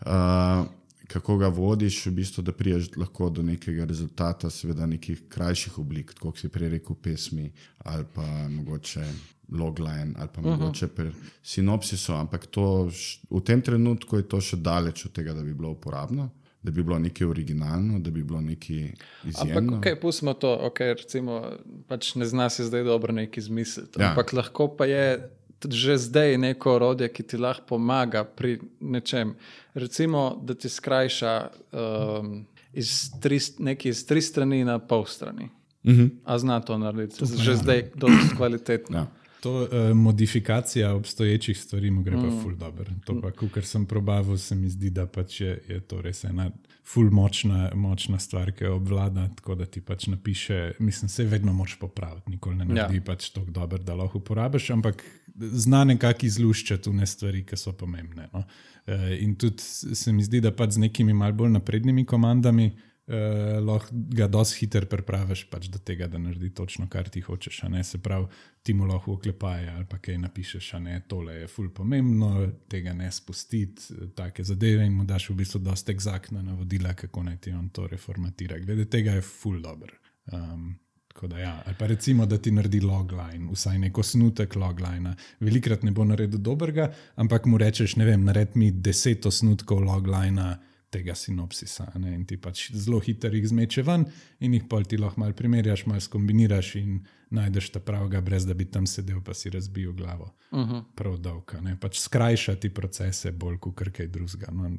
[0.00, 0.66] Uh,
[1.10, 6.12] Kako ga vodiš, v bistvu, da priješ lahko do nekega rezultata, seveda nekih krajših oblik,
[6.20, 9.06] kot si prej rekel, pesmi ali pa mogoče
[9.52, 10.50] logline ali pa uh -huh.
[10.50, 11.10] mogoče pri
[11.42, 12.90] sinopsisu, ampak to,
[13.30, 16.30] v tem trenutku je to še daleč od tega, da bi bilo uporabno.
[16.62, 18.92] da bi bilo nekaj originalno, da bi bilo nekaj
[19.24, 19.58] izjemno.
[19.58, 21.52] Ampak, okay, pustimo to, okay, recimo,
[21.88, 24.00] pač ne zna se zdaj dobro nekaj izmisliti.
[24.00, 24.08] Ja.
[24.08, 25.30] Ampak lahko pa je
[25.68, 29.34] že zdaj neko orodje, ki ti lahko pomaga pri nečem.
[29.74, 35.50] Recimo, da ti skrajša um, iz tri, nekaj iz tri strani na pol strani.
[35.86, 36.06] Mhm.
[36.24, 38.98] A zna to narediti, že zdaj dosti kvalitetno.
[38.98, 39.06] Ja.
[39.40, 42.22] To uh, modifikacija obstoječih stvari mu gre mm.
[42.22, 42.84] pa ful dobro.
[43.04, 46.50] To pa, kar sem probavil, se mi zdi, da pač je, je to res ena
[46.84, 51.52] ful močna, močna stvar, ki jo obvlada, tako da ti pač napiše, mislim, se vedno
[51.52, 53.04] moš popraviti, nikoli ne naredi ja.
[53.06, 55.04] pač tako dobro, da lahko uporabiš, ampak
[55.36, 58.28] zna nekako izluščati tune stvari, ki so pomembne.
[58.32, 58.44] No?
[58.86, 59.62] Uh, in tudi
[59.94, 62.72] se mi zdi, da pač z nekimi mal bolj naprednimi komandami.
[63.10, 67.64] Uh, lahko ga dosti hitro prepraviš pač do tega, da naredi točno, kar ti hočeš.
[67.66, 67.82] a.
[67.82, 68.28] Se pravi,
[68.62, 72.92] ti mu lahko oklepaje ali pa kaj napišeš, a ne tole je ful pomembno, tega
[72.94, 77.50] ne spustiti, take zadeve in mu daš v bistvu dosta egzaktna navodila, kako naj ti
[77.50, 78.60] on to reformatira.
[78.62, 79.90] Glede tega je ful dobr.
[80.32, 80.78] Um,
[81.26, 85.16] da ja, ali pa recimo, da ti naredi logline, vsaj neko snutek logline.
[85.40, 90.69] Velikrat ne bo naredil dobrega, ampak mu rečeš, ne vem, naredi mi deset osnutkov logline
[90.90, 91.86] tega sinopsisa.
[91.98, 92.14] Ne?
[92.14, 94.04] In ti pač zelo hitro jih zmeče ven,
[94.40, 97.00] in jih pol ti lahko malo primerjaš, malo skombiniraš in
[97.30, 100.32] najdeš ta pravega, brez da bi tam sedel, pa si razbil glavo.
[100.50, 100.82] Uh -huh.
[100.94, 101.62] Prav dolga.
[101.80, 104.50] Pač skrajšati procese bolj kot kaj drugega.
[104.52, 104.70] No,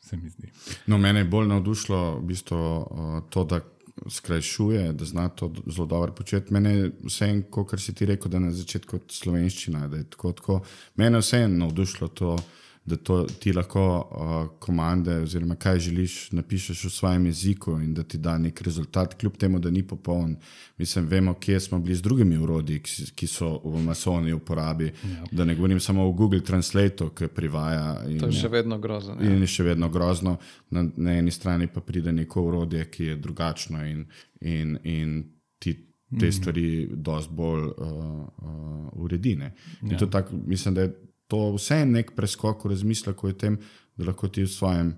[0.00, 0.48] se mi zdi.
[0.86, 3.60] No, mene je bolj navdušilo v bistvu, uh, to, da
[4.08, 6.52] skrajšuje, da zna to zelo dobro početi.
[6.52, 9.88] Mene je vseeno, kot si ti rekel, da na začetku slovenščina.
[9.88, 10.60] da je Tako, tako.
[10.96, 12.38] Mene je vseeno navdušilo to,
[12.84, 18.02] da to ti lahko uh, komande, oziroma kaj želiš, napišeš v svojem jeziku in da
[18.02, 20.36] ti da nek rezultat, kljub temu, da ni popoln.
[20.78, 22.80] Mislim, vemo, kje smo bili z drugimi urodji,
[23.14, 24.84] ki, so v masovni uporabi.
[24.84, 25.24] Ja.
[25.32, 28.04] Da ne govorim samo o Google Translatu, ki privaja.
[28.08, 29.16] In, To je še vedno grozno.
[29.20, 29.30] Ja.
[29.30, 30.38] In je še vedno grozno,
[30.70, 34.06] na, na eni strani pa pride neko urodje, ki je drugačno in,
[34.40, 35.22] in, in
[35.58, 35.76] ti
[36.20, 39.36] te stvari dosti bolj uh, uh, uredi.
[39.36, 39.52] ne.
[39.82, 43.58] In to tak, mislim, da je to vse nek preskok v razmisleku o tem,
[43.96, 44.90] da lahko ti v svojem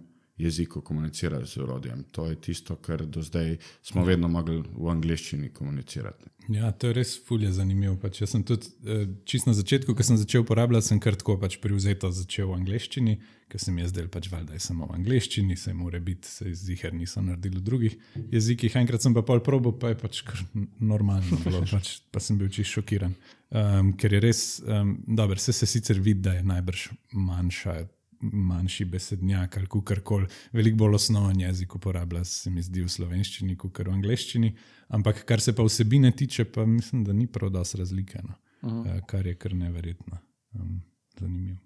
[0.42, 2.04] jeziku komuniciraš z urodjem.
[2.12, 6.30] To je tisto, kar do zdaj smo vedno mogli v angleščini komunicirati.
[6.50, 7.94] Ja, to je res fulje zanimivo.
[8.02, 11.36] Pač jaz sem tudi eh, čist na začetku, ko sem začel uporabljati, sem kar tako
[11.38, 13.14] pač privzeto začel v angleščini,
[13.52, 16.50] ker se mi je zdel pač valjda je samo v angleščini, se mora biti, se
[16.58, 17.96] ziger niso naredili v drugih
[18.34, 18.74] jezikih.
[18.82, 20.42] Enkrat sem pa pol probo, pa je pač kar
[20.80, 23.14] normalno bilo, pač, pa sem bil čist šokiran.
[23.52, 27.82] Um, ker je res, um, dobro, vse se sicer vidi, da je najbrž manjša.
[28.22, 33.78] Manjši besednjak ali karkoli, veliko bolj osnoven jezik uporablja, se mi zdi v slovenščini, kot
[33.82, 34.52] v angleščini.
[34.94, 38.34] Ampak kar se pa vsebine tiče, pa mislim, da ni prav dosti razlike, no.
[38.62, 39.00] uh -huh.
[39.06, 40.18] kar je kar neverjetno.
[40.54, 40.82] Um,
[41.18, 41.58] zanimivo.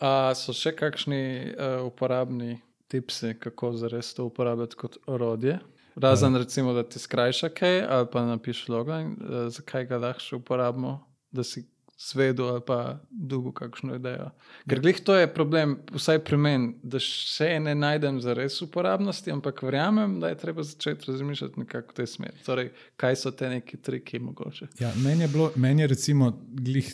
[0.00, 5.58] A so še kakšni uh, uporabni tipsi, kako zares to uporabljati kot orodje?
[5.96, 6.38] Razen, uh.
[6.38, 11.44] recimo, da ti skrajša kaj ali pa napiš login, uh, zakaj ga lahko uporabimo, da
[11.44, 11.66] si
[11.98, 14.30] zvedel ali pa dolgo kakšno idejo.
[14.70, 19.32] Ker glih to je problem, vsaj pri meni, da še ne najdem za res uporabnosti,
[19.34, 22.42] ampak verjamem, da je treba začeti razmišljati nekako v tej smeri.
[22.46, 24.68] Torej, kaj so te neki triki mogoče?
[24.78, 26.92] Ja, meni je, bilo, meni je recimo, glih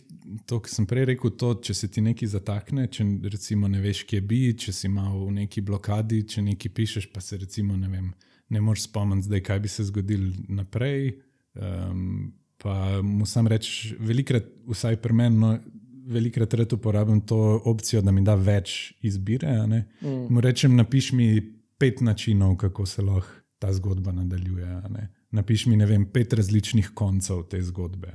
[0.49, 4.07] to, kar sem prej rekel, to, če se ti nekaj zatakne, če recimo ne veš,
[4.09, 7.93] kje bi, če si mal v neki blokadi, če nekaj pišeš, pa se recimo ne
[7.93, 8.09] vem,
[8.49, 11.13] ne moreš spomniti, zdaj, kaj bi se zgodilo naprej.
[11.55, 12.33] Um,
[12.65, 15.53] pa mu sam reči, velikrat, vsaj pri meni, no,
[16.09, 19.53] velikrat rad uporabljam to opcijo, da mi da več izbire.
[19.69, 19.85] ne.
[20.03, 21.29] Mu rečem, napiš mi
[21.79, 24.81] pet načinov, kako se lahko ta zgodba nadaljuje.
[25.31, 28.13] Napiš mi, ne vem, pet različnih koncev te zgodbe.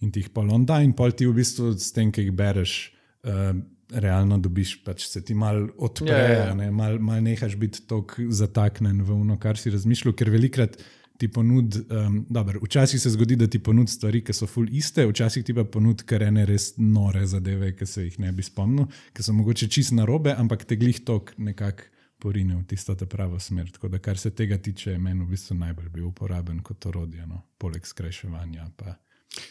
[0.00, 2.34] In ti jih pol on da, in pol ti v bistvu s tem, ki jih
[2.34, 2.78] bereš.
[3.26, 3.54] Uh,
[3.88, 6.40] Realno dobiš, pač se ti malo odpre, Ja, ja, ja.
[6.50, 6.70] yeah, yeah.
[6.76, 10.76] malo mal nehaš biti tako zataknen v ono, kar si razmišljal, ker velikrat
[11.18, 15.06] ti ponudi, um, dobro, včasih se zgodi, da ti ponudi stvari, ki so full iste,
[15.06, 18.86] včasih ti pa ponudi kar ene res nore zadeve, ki se jih ne bi spomnil,
[19.16, 23.70] ki so mogoče čist narobe, ampak te glih tok nekako porine v tisto pravo smer.
[23.70, 27.26] Tako da, kar se tega tiče, je meni v bistvu najbolj bil uporaben kot orodje,
[27.26, 28.70] no, poleg skrajševanja.
[28.76, 28.96] Pa,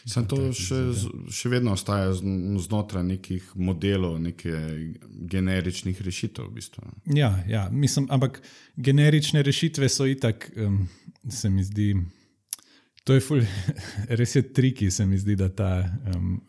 [0.08, 0.78] Sam to še,
[1.32, 4.98] še vedno ostaja znotraj nekih modelov, nekih
[5.30, 6.48] generičnih rešitev.
[6.50, 6.84] V bistvu.
[7.14, 8.40] Ja, ja mislim, ampak
[8.76, 10.82] generične rešitve so itak, um,
[11.28, 11.94] se mi zdi.
[13.04, 13.40] To je ful,
[14.20, 15.72] res je triki, se mi zdi, da ta,
[16.14, 16.40] um,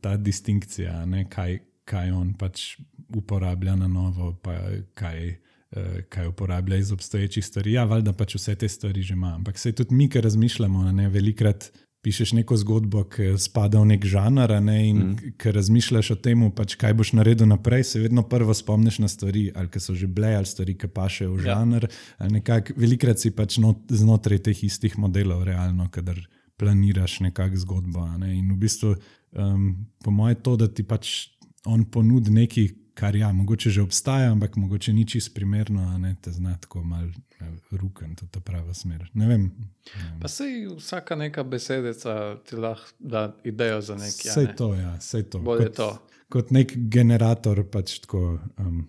[0.00, 1.58] ta distinkcija, ne, kaj,
[1.88, 2.74] kaj on pač
[3.16, 4.58] uporablja na novo, pa
[4.98, 5.30] kaj,
[5.76, 7.72] uh, kaj uporablja iz obstoječih stvari.
[7.78, 9.34] Ja, valjda pač vse te stvari že ima.
[9.34, 11.70] Ampak se tudi mi, ki razmišljamo, ne, velikrat
[12.04, 15.32] pišeš neko zgodbo, ki spada v nek žanr, ne, in mm.
[15.40, 19.48] ki razmišljaš o tem, pač, kaj boš naredil naprej, se vedno prvo spomniš na stvari,
[19.56, 21.58] ali ki so že bile, ali stvari, ki pašejo v Ja.
[21.58, 21.88] žanr.
[22.20, 22.60] Ja.
[22.76, 26.20] Velikrat si pač not, znotraj teh istih modelov, realno, kadar
[26.60, 28.06] planiraš nekakšno zgodbo.
[28.18, 28.34] Ne?
[28.38, 28.94] In v bistvu,
[29.32, 31.30] um, po mojem, to, da ti pač
[31.66, 36.32] on ponudi nekaj, kar ja, mogoče že obstaja, ampak mogoče ni čisto primerno, ne te
[36.32, 37.10] zna tako malo
[37.70, 39.10] ruken, to je ta prava smer.
[39.14, 39.50] Ne vem.
[40.20, 44.30] Pa sej vsaka neka besedica ti lahko da idejo za nekaj.
[44.30, 44.56] Vse a ne?
[44.56, 45.38] to, ja, vse to.
[45.38, 45.90] Bolje Kot- to.
[46.28, 48.86] Kot nek generator, pač tako um,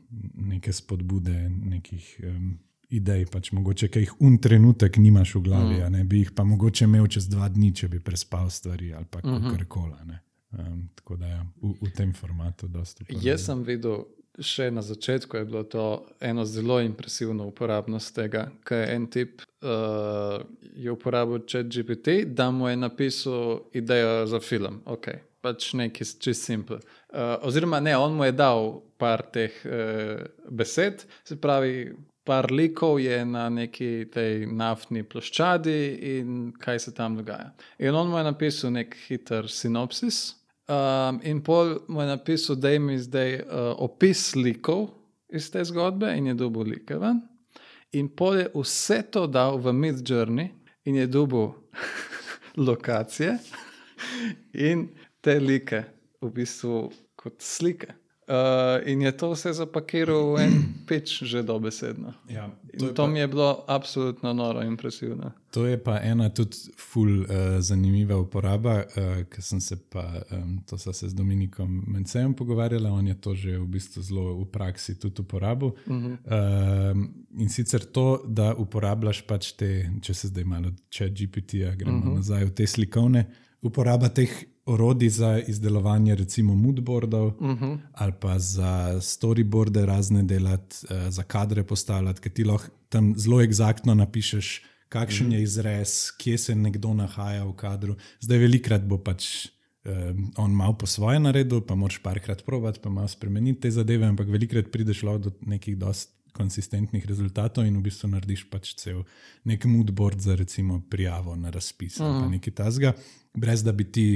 [0.49, 2.53] neke spodbude, nekih um,
[2.89, 5.91] idej, pač mogoče, ki jih un trenutek nimaš v glavi, mm.
[5.97, 9.19] ne bi jih pa mogoče imel čez dva dni, če bi prespal stvari ali pa
[9.19, 9.51] mm -hmm.
[9.51, 10.17] karkoli.
[10.51, 13.03] Um, tako da ja, v, v tem formatu dosta.
[13.03, 13.27] uporabljam.
[13.27, 14.05] Jaz sem videl,
[14.39, 19.43] še na začetku je bilo to eno zelo impresivno uporabnost tega, ker je en tip
[19.43, 20.41] uh,
[20.75, 24.81] je uporabil ChatGPT, da mu je napisal idejo za film.
[24.85, 25.23] Okay.
[25.41, 26.81] Pač nekaj čist simpel.
[27.13, 31.93] Uh, oziroma, ne, on mu je dal par teh uh, besed, se pravi.
[32.25, 35.77] Par likov je na neki tej naftni ploščadi
[36.15, 37.51] in kaj se tam dogaja.
[37.79, 40.33] In on mu je napisal nek hiter sinopsis,
[40.65, 43.43] Um, in pol mu je napisal, da mi zdaj uh,
[43.77, 44.87] opis likov
[45.29, 47.21] iz te zgodbe, in je dobil like ven.
[47.93, 50.49] In pol je vse to dal v Mid Journey,
[50.85, 51.53] in je dobil
[52.67, 53.37] lokacije
[54.53, 54.87] in
[55.21, 55.83] te like,
[56.21, 57.93] v bistvu kot slike.
[58.27, 60.53] Uh, in je to vse zapakiral v en
[60.89, 62.13] peč, že dobesedno.
[62.29, 65.31] Ja, In to, to, pa, mi je bilo absolutno noro, impresivno.
[65.51, 67.27] to je pa ena tudi ful uh,
[67.59, 72.91] zanimiva uporaba, uh, ki sem se pa, um, to sva se z Dominikom Mencejem pogovarjala,
[72.91, 75.67] on je to že v bistvu zelo v praksi tudi uporabil.
[75.67, 76.17] Uh -huh.
[76.91, 81.97] um, in sicer to, da uporabljaš pač te, če se zdaj malo če GPT-ja, gremo
[81.97, 82.15] uh -huh.
[82.15, 83.25] nazaj v te slikovne,
[83.61, 87.77] uporaba teh orodij za izdelovanje recimo moodboardov uh -huh.
[87.93, 93.41] ali pa za storyboarde razne delati, uh, za kadre postavljati, ker ti lahko tam zelo
[93.41, 97.95] eksaktno napišeš, kakšen je izrez, kje se nekdo nahaja v kadru.
[98.19, 99.47] Zdaj velikrat bo pač
[99.85, 104.05] um, on malo po svoje naredil, pa moraš parkrat provat, pa malo spremeniti te zadeve,
[104.05, 109.03] ampak velikrat prideš do nekih dost konsistentnih rezultatov in v bistvu narediš pač cel
[109.47, 112.93] nek moodboard za recimo prijavo na razpis ali pa nekaj tasga,
[113.33, 114.07] brez da bi ti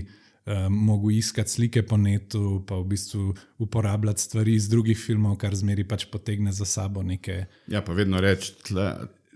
[0.45, 5.55] um, mogel iskati slike po netu, pa v bistvu uporabljati stvari iz drugih filmov, kar
[5.55, 7.45] zmeri pač potegne za sabo neke.
[7.67, 8.53] Ja, pa vedno reči,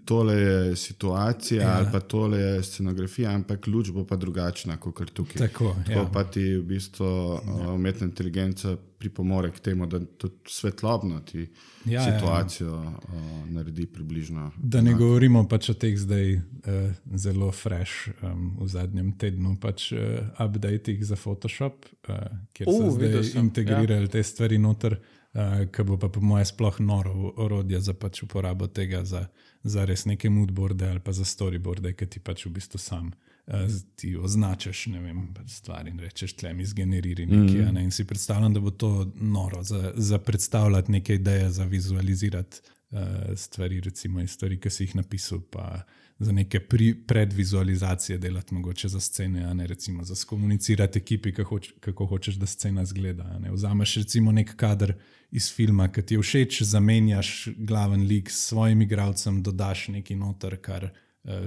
[0.06, 1.76] tole je situacija ja.
[1.78, 5.48] ali pa tole je scenografija, ampak luč bo pa drugačna kot tukaj.
[5.48, 6.10] Tako, Tako ja.
[6.14, 7.72] pa ti v bistvu ja.
[7.72, 11.48] umetna inteligenca pripomore k temu, da tudi svetlobno ti
[11.86, 12.20] Ja, ja, ja, ja.
[12.20, 13.46] situacijo ja, ja.
[13.46, 14.52] naredi približno.
[14.58, 19.90] Da ne govorimo pač o teh zdaj uh, zelo fresh um, v zadnjem tednu, pač
[19.92, 20.00] uh,
[20.40, 22.16] updatih za Photoshop, uh,
[22.54, 24.14] kjer so Uh, videl zdaj sem, integrirali ja.
[24.16, 28.68] te stvari noter, uh, ki bo pa po mojem sploh noro orodje za pač uporabo
[28.72, 29.26] tega za,
[29.64, 33.12] za res neke moodboarde ali pa za storyboarde, ki ti pač v bistvu sam.
[33.48, 37.66] uh, Ti označiš ne vem, pač stvari in rečeš, tle mi zgeneriri nekaj.
[37.66, 37.84] Mm ne?
[37.84, 43.00] In si predstavljam, da bo to noro za, za predstavljati neke ideje, za vizualizirati uh,
[43.36, 45.84] stvari, recimo iz stvari, ki si jih napisal, pa
[46.20, 51.72] za neke pri, predvizualizacije delati, mogoče za scene, ne recimo za skomunicirati ekipi, kako, hoč,
[51.80, 53.24] kako hočeš, da scena zgleda.
[53.24, 53.52] a ne.
[53.52, 54.94] Vzameš recimo nek kader
[55.32, 60.58] iz filma, ki ti je všeč, zamenjaš glaven lik s svojim igralcem, dodaš nekaj noter,
[60.62, 60.92] kar uh,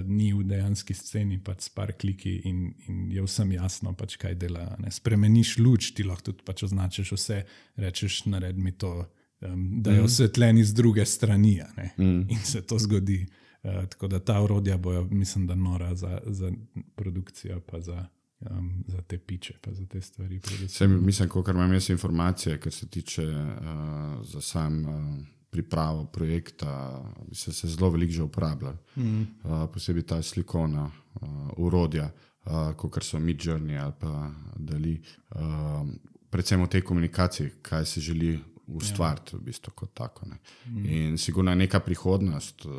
[0.07, 4.35] ni v dejanski sceni, pač s par kliki in, in je vsem jasno, pač, kaj
[4.35, 4.73] dela.
[4.83, 4.91] Ne.
[4.91, 7.45] Spremeniš luč, ti lahko tudi pač označiš vse,
[7.77, 9.07] rečeš, naredi mi to.
[9.45, 11.61] Um, da je osvetljen iz druge strani,
[11.99, 12.23] mm.
[12.33, 13.27] in se to zgodi.
[13.67, 16.53] Uh, tako da ta urodja bojo, mislim, da nora za, za
[16.95, 18.07] produkcijo, pa za,
[18.41, 20.41] um, za te piče, pa za te stvari.
[20.65, 25.19] Vse, mislim, kar imam jaz informacije, kar se tiče uh, za sam uh,
[25.51, 27.03] pripravo projekta,
[27.33, 28.73] se, se zelo veliko že uporablja.
[28.97, 29.21] Mm.
[29.21, 29.27] Uh,
[29.73, 32.11] posebej ta slikovna uh, urodja,
[32.45, 35.01] uh, kot so Midjourney ali pa Dali.
[35.31, 35.41] Uh,
[36.31, 40.27] predvsem v tej komunikaciji, kaj se želi ustvariti, v bistvu kot tako.
[40.27, 40.39] Ne.
[40.91, 42.73] In sigurno je neka prihodnost uh,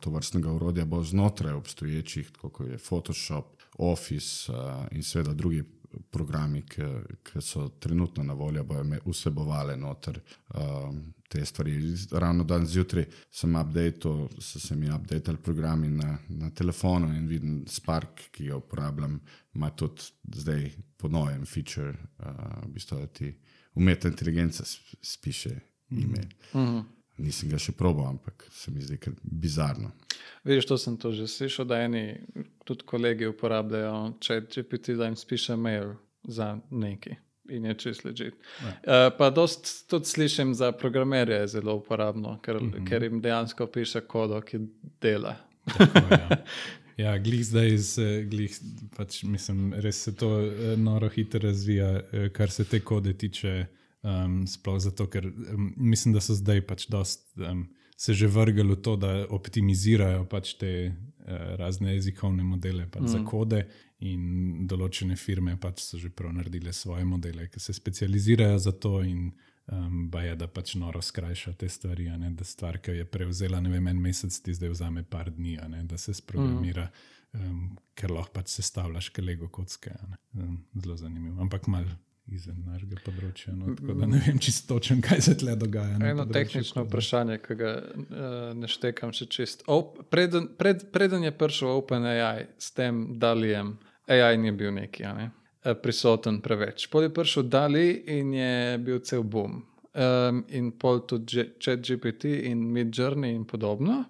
[0.00, 5.64] to vrstnega urodja bo znotraj obstoječih, kot je Photoshop, Office uh, in seveda drugi
[6.10, 10.20] programi, ki, so trenutno na voljo, bojo vsebovali noter
[10.54, 11.94] um, te stvari.
[12.12, 14.02] Ravno danes zjutraj sem updated,
[14.38, 19.20] so se mi updated programi na, na telefonu in vidim Spark, ki ga uporabljam,
[19.54, 23.34] ima tudi zdaj po novem feature, uh, v bistvu, da ti
[23.76, 25.50] umetna inteligenca sp- spiše
[25.90, 26.22] ime.
[26.54, 26.84] Mm -hmm.
[27.16, 29.90] Nisem ga še probal, ampak se mi zdi kar bizarno.
[30.44, 32.20] Vidiš, to sem to že slišal, da eni
[32.64, 37.16] tudi kolegi uporabljajo če GPT, da jim spiše mail za neki.
[37.48, 38.34] In je čist ležit.
[38.34, 42.88] Uh, pa dost tudi slišim za programerje, je zelo uporabno, ker, mm -hmm.
[42.88, 44.58] ker jim dejansko piše kodo, ki
[45.00, 45.36] dela.
[45.78, 46.44] Tako, ja.
[46.96, 48.54] Ja, glih zdaj, z, glih,
[48.96, 53.66] pač, mislim, res se to eh, noro hitro razvija, eh, kar se te kode tiče.
[54.06, 57.64] Um, sploh zato, ker um, mislim, da so zdaj pač dost, um,
[57.98, 63.10] se že vrgli v to, da optimizirajo pač te uh, razne jezikovne modele pač mm.
[63.10, 63.64] za kode,
[64.06, 69.00] in določene firme pač so že prav naredile svoje modele, ki se specializirajo za to.
[69.02, 69.32] In,
[69.66, 72.06] Um, ba je, da pač noro skrajša te stvari.
[72.18, 75.82] Ne, da stvar, ki je prevzela vem, en mesec, ti zdaj vzame par dni, ne,
[75.82, 76.86] da se sprogramira,
[77.34, 77.40] mm.
[77.42, 77.62] um,
[77.98, 79.90] ker lahko pač sestavljaš kelego kocke.
[80.38, 81.40] Um, zelo zanimivo.
[81.42, 81.90] Ampak malo
[82.30, 83.54] izven našega področja.
[83.54, 85.98] No, tako da ne vem čisto točno, kaj se tle dogaja.
[85.98, 86.88] Eno tehnično kodra.
[86.90, 89.66] vprašanje, ki ga uh, ne štekam še čist.
[90.14, 93.76] Preden pred, pred je prišel OpenAI s tem Dalijem,
[94.06, 95.30] AI ni bil neki ne?
[95.66, 96.86] Eh, prisoten preveč.
[96.86, 99.64] Pol je prišel Dali in je bil cel boom.
[99.96, 104.04] Um, in pol tudi ChatGPT in Midjourney in podobno.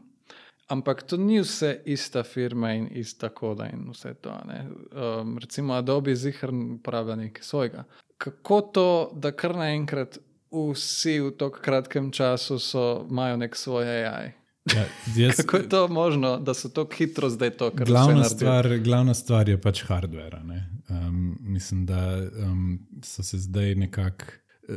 [0.68, 4.34] Ampak to ni vse ista firma in ista koda in vse to.
[4.34, 7.84] Um, recimo Adobe Zihrn uporablja nekaj svojega
[8.18, 10.18] kako to, da kar naenkrat
[10.50, 12.58] vsi v tako kratkem času
[13.10, 14.32] imajo nek svoj AI?
[14.74, 14.84] Ja,
[15.16, 19.14] jaz, kako je to možno, da so tako hitro zdaj to, kar glavna stvar, glavna
[19.14, 20.40] stvar je pač hardware.
[20.88, 24.24] Um, mislim, da um, so se zdaj nekako.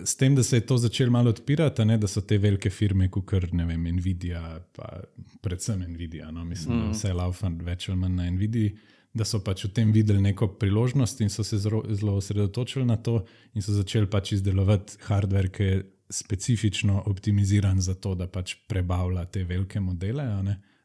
[0.03, 3.07] S tem, da se je to začelo malo odpirati, ne, da so te velike firme,
[3.11, 4.99] kot je Nvidia, pa
[5.41, 6.81] predvsem Nvidia, no, mislim, mm.
[6.81, 8.69] da vse laufa več ali manj na Nvidia,
[9.13, 13.23] da so pač v tem videli neko priložnost in so se zelo osredotočili na to,
[13.53, 19.25] in so začeli pač izdelovati hardware, ki je specifično optimiziran za to, da pač prebavlja
[19.25, 20.25] te velike modele.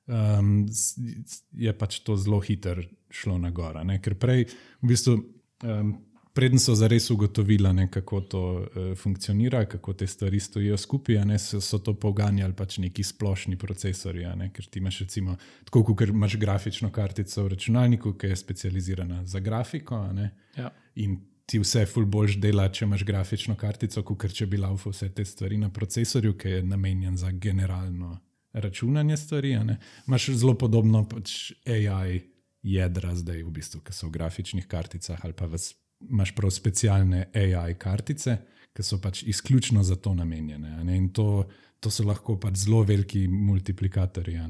[0.07, 0.67] Um,
[1.53, 3.85] je pač to zelo hitro šlo na gora.
[4.03, 4.45] Ker prej,
[4.83, 5.17] v bistvu,
[5.65, 5.95] um,
[6.35, 11.61] Preden so zares ugotovili, kako to uh, funkcionira, kako te stvari stojijo skupaj, ne, so,
[11.61, 14.25] so to poganjali pač neki splošni procesori.
[14.37, 19.23] Ne, ker ti imaš, recimo, tako kot imaš grafično kartico v računalniku, ki je specializirana
[19.27, 20.01] za grafiko.
[20.13, 20.73] Ne, ja.
[20.95, 25.11] In ti vse ful boljš dela, če imaš grafično kartico, kot če bi laufal vse
[25.15, 28.19] te stvari na procesorju, ki je namenjen za generalno
[28.53, 29.53] računanje stvari.
[30.07, 32.23] Imáš zelo podobno pač AI
[32.65, 35.61] jedra zdaj, v bistvu, ki so v grafičnih karticah ali pa v
[36.11, 38.39] imaš prav specialne AI kartice,
[38.75, 40.81] ki so pač izključno za to namenjene.
[40.97, 41.45] In to,
[41.81, 44.41] to so lahko pač zelo veliki multiplikatorji.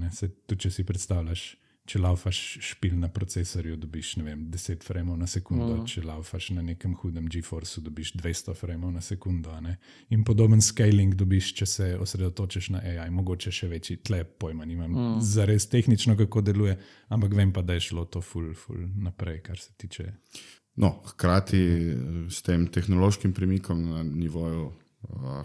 [0.47, 1.45] Tudi, če si predstavljaš,
[1.85, 5.87] če laufaš špil na procesorju, dobiš vem, 10 frame na sekundo, mm.
[5.91, 9.53] če laufaš na nekem hudem GeForceu, dobiš 200 frame na sekundo.
[10.15, 14.65] In podoben scaling dobiš, če se osredotočiš na AI, mogoče še večji tle pojma.
[14.65, 15.25] Nimam mm.
[15.25, 16.79] za res tehnično, kako deluje,
[17.13, 20.09] ampak vem pa, da je šlo to ful, ful naprej, kar se tiče.
[20.81, 21.61] No, hkrati
[22.33, 24.73] s tem tehnološkim premikom na nivoju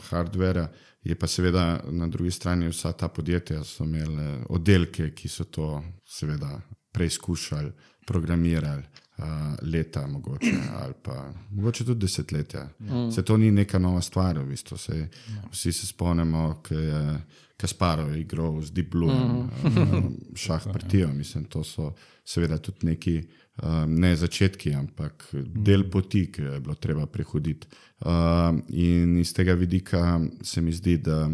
[0.10, 0.68] hardvera,
[1.04, 5.84] je pa seveda na drugi strani vsa ta podjetja, so imeli oddelke, ki so to
[6.06, 7.72] seveda preizkušali,
[8.06, 8.84] programirali.
[9.20, 9.26] Uh,
[9.62, 12.70] leta, mogoče, ali pa mogoče tudi desetletja.
[12.80, 13.12] Mm.
[13.12, 14.78] Se to ni neka nova stvar, v bistvu.
[14.78, 15.08] Se, ja.
[15.52, 17.22] Vsi se spomnimo, da je
[17.58, 19.40] Kasparov igral z Deep Blue, mm.
[19.40, 20.04] uh,
[20.36, 21.10] šah partijo.
[21.14, 21.92] Mislim, to so
[22.26, 23.22] seveda tudi neki
[23.88, 27.68] ne začetki, ampak del poti, ki je bilo treba prehoditi.
[28.00, 31.30] Um, in iz tega vidika se mi zdi, da,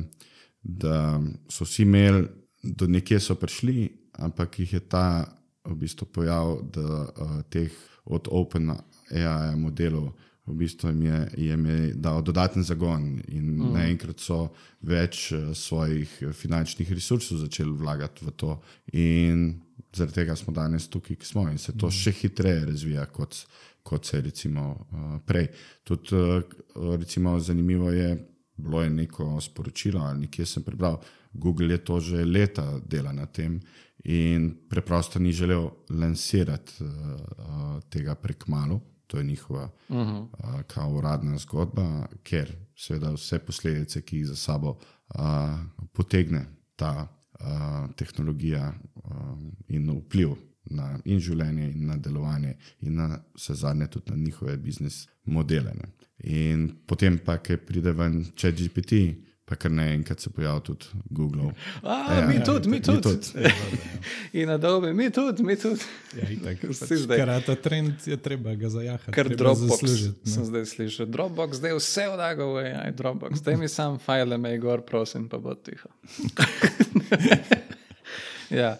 [0.61, 2.25] da so vsi imeli,
[2.63, 5.25] do nekje so prišli, ampak jih je ta
[5.65, 7.73] v bistvu pojav, da uh, teh
[8.05, 10.13] od OpenAI modelov.
[10.45, 13.71] V bistvu jim je, jim je dal dodaten zagon, in mm.
[13.73, 14.51] naenkrat so
[14.85, 18.51] več svojih finančnih resursov začeli vlagati v to.
[18.93, 19.47] In
[19.95, 21.97] zaradi tega smo danes tukaj, ki smo in se to mm.
[21.97, 23.39] še hitreje razvija, kot,
[23.83, 25.49] kot se je recimo uh, prej.
[25.83, 28.15] Tudi uh, recimo, zanimivo je,
[28.57, 31.01] bilo je neko sporočilo ali nekje sem prebral,
[31.33, 33.59] Google je to že leta dela na tem
[34.05, 38.79] in preprosto ni želel lansirati uh, uh, tega prek malu.
[39.07, 40.87] To je njihova uh -huh.
[40.87, 45.19] uh, uradna zgodba, ker seveda vse posledice, ki jih za sabo uh,
[45.93, 47.07] potegne ta
[47.95, 54.11] tehnologija um, in vpliv na in življenje, in na delovanje, in na vse zadnje tudi
[54.11, 55.73] na njihove biznis modele.
[55.77, 55.91] Ne.
[56.23, 59.01] In potem pa, ki pride ven, če GPT,
[59.45, 61.51] pa kar naenkrat se pojavi tudi Google.
[61.83, 63.49] A, ja, mi, ja, tudi, mi, mi tudi, mi tudi.
[64.41, 65.81] in na dobe, mi tudi, mi tudi.
[66.17, 69.13] Ja, tako, pač, ker ta trend je treba ga zajahati.
[69.13, 69.93] Ker Dropbox,
[70.25, 74.81] sem zdaj slišal, Dropbox, zdaj vse odagove, aj Dropbox, zdaj mi sam file, me gor,
[74.81, 75.93] prosim, pa bo tiho.
[78.61, 78.73] ja.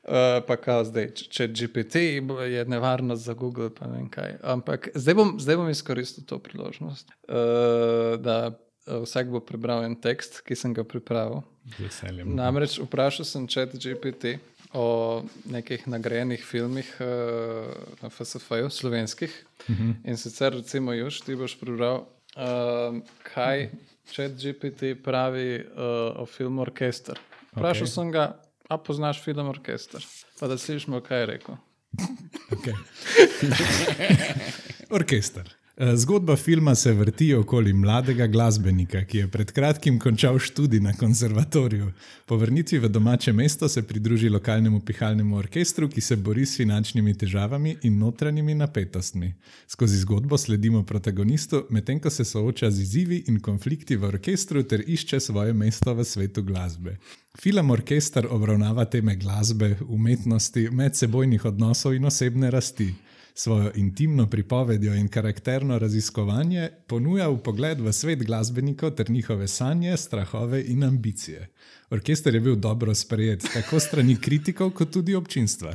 [0.00, 2.00] Uh, pa kao zdaj, če, če GPT
[2.48, 4.38] je nevarnost za Google, pa ne vem kaj.
[4.48, 8.56] Ampak zdaj bom, zdaj bom izkoristil to priložnost, uh, da
[9.04, 11.42] vsak bo prebral en tekst, ki sem ga pripravil.
[11.78, 12.34] Veseljem.
[12.34, 14.38] Namreč vprašal sem chat GPT
[14.74, 17.70] o nekih nagrajenih filmih uh,
[18.02, 19.32] na FSF-ju, slovenskih.
[19.68, 19.94] Uh -huh.
[20.04, 23.02] In sicer, recimo, Juž, ti boš prebral, uh,
[23.34, 23.70] kaj
[24.12, 27.18] chat GPT pravi uh, o filmu Orkester.
[27.52, 27.94] Vprašal okay.
[27.94, 30.06] sem ga, a poznaš film Orkester,
[30.40, 31.56] pa da slišimo, kaj je rekel.
[32.50, 32.74] Okay.
[34.98, 35.59] Orkester.
[35.80, 40.92] Eh, zgodba filma se vrti okoli mladega glasbenika, ki je pred kratkim končal študij na
[40.92, 41.92] konzervatoriju.
[42.26, 47.14] Po vrnitvi v domače mesto se pridruži lokalnemu pihalnemu orkestru, ki se bori s finančnimi
[47.14, 49.32] težavami in notranjimi napetostmi.
[49.66, 54.84] Skozi zgodbo sledimo protagonistu, medtem ko se sooča z izzivi in konflikti v orkestru ter
[54.86, 56.98] išče svoje mesto v svetu glasbe.
[57.40, 62.94] Film Orkester obravnava teme glasbe, umetnosti, medsebojnih odnosov in osebne rasti
[63.40, 69.96] svojo intimno pripovedjo in karakterno raziskovanje ponuja v pogled v svet glasbenikov ter njihove sanje,
[69.96, 71.48] strahove in ambicije.
[71.90, 75.72] Orkester je bil dobro sprejet, tako strani kritikov, kot tudi občinstva.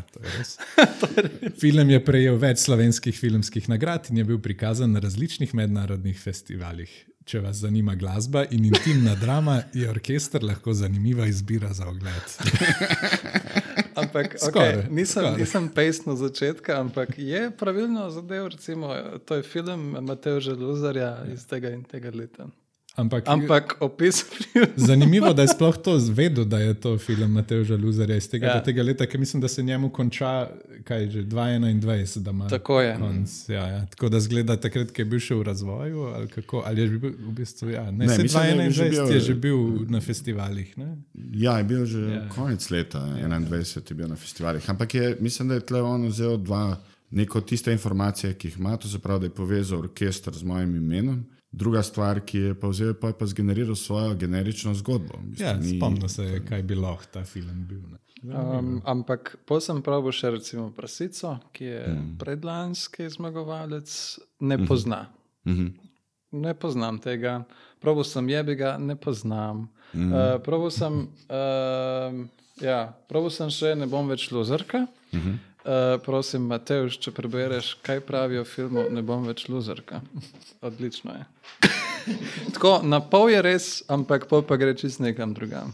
[1.61, 6.93] Film je prejel več slovenskih filmskih nagrad in je bil prikazan na različnih mednarodnih festivalih.
[7.25, 12.35] Če vas zanima glasba in intimna drama, je orkester lahko zanimiva izbira za ogled.
[14.15, 18.95] ampak okay, nisem, nisem pejst na začetku, ampak je pravilno zadev, recimo,
[19.25, 22.47] to je film Mateoža Luzarja iz tega in tega leta.
[22.95, 24.25] Ampak, Ampak opis.
[24.75, 28.47] Zanimivo je, da je sploh to zvedel, da je to film Mateoža Luzarja iz tega,
[28.47, 28.63] ja.
[28.63, 30.47] tega leta, ker mislim, da se njemu konča,
[30.83, 32.49] kaj že 2021.
[32.49, 32.95] Tako je.
[32.99, 33.85] Konc, ja, ja.
[33.85, 36.07] Tako da zgleda takrat, ki je bil še v razvoju.
[36.15, 37.69] Ali, kako, ali je bil v bistvu.
[37.75, 37.83] Ja.
[37.91, 39.59] Ne, ne, mislim, 2021 je, že bil, je že bil
[39.91, 40.73] na festivalih.
[40.79, 40.89] Ne?
[41.35, 42.25] Ja, je bil že ja.
[42.31, 44.69] konec leta 2021 je bil na festivalih.
[44.71, 46.79] Ampak je, mislim, da je tle on vzel dva.
[47.15, 50.73] Neko tiste informacije, ki jih ima, to se pravi, da je povezal orkester z mojim
[50.75, 51.21] imenom,
[51.55, 55.21] Druga stvar, ki je pa vzel, pa je pa zgeneriral svojo generično zgodbo.
[55.39, 55.77] Ja, ni...
[55.77, 57.79] Spomnim se, kaj bi lahko ta film bil.
[58.25, 62.11] Um, ampak posem pravi še recimo Prasico, ki je mm.
[62.19, 63.89] predlanski zmagovalec,
[64.39, 64.67] ne mhm.
[64.67, 65.05] pozna.
[65.45, 65.73] Mm -hmm.
[66.31, 67.43] Ne poznam tega,
[67.79, 69.57] pravi sem jebiga, ne poznam.
[69.93, 70.35] Mm -hmm.
[70.35, 70.93] uh, pravi sem,
[71.29, 72.27] uh,
[72.61, 72.93] ja,
[73.29, 74.87] sem še, ne bom več luzerka.
[75.13, 75.37] Mm -hmm.
[75.65, 79.97] Uh, prosim, Mateus, če prebereš, kaj pravijo o filmu, ne bom več luzerka.
[80.61, 81.23] Odlično je.
[82.53, 85.73] Tako, na pol je res, ampak pol pa gre čist nekam drugam.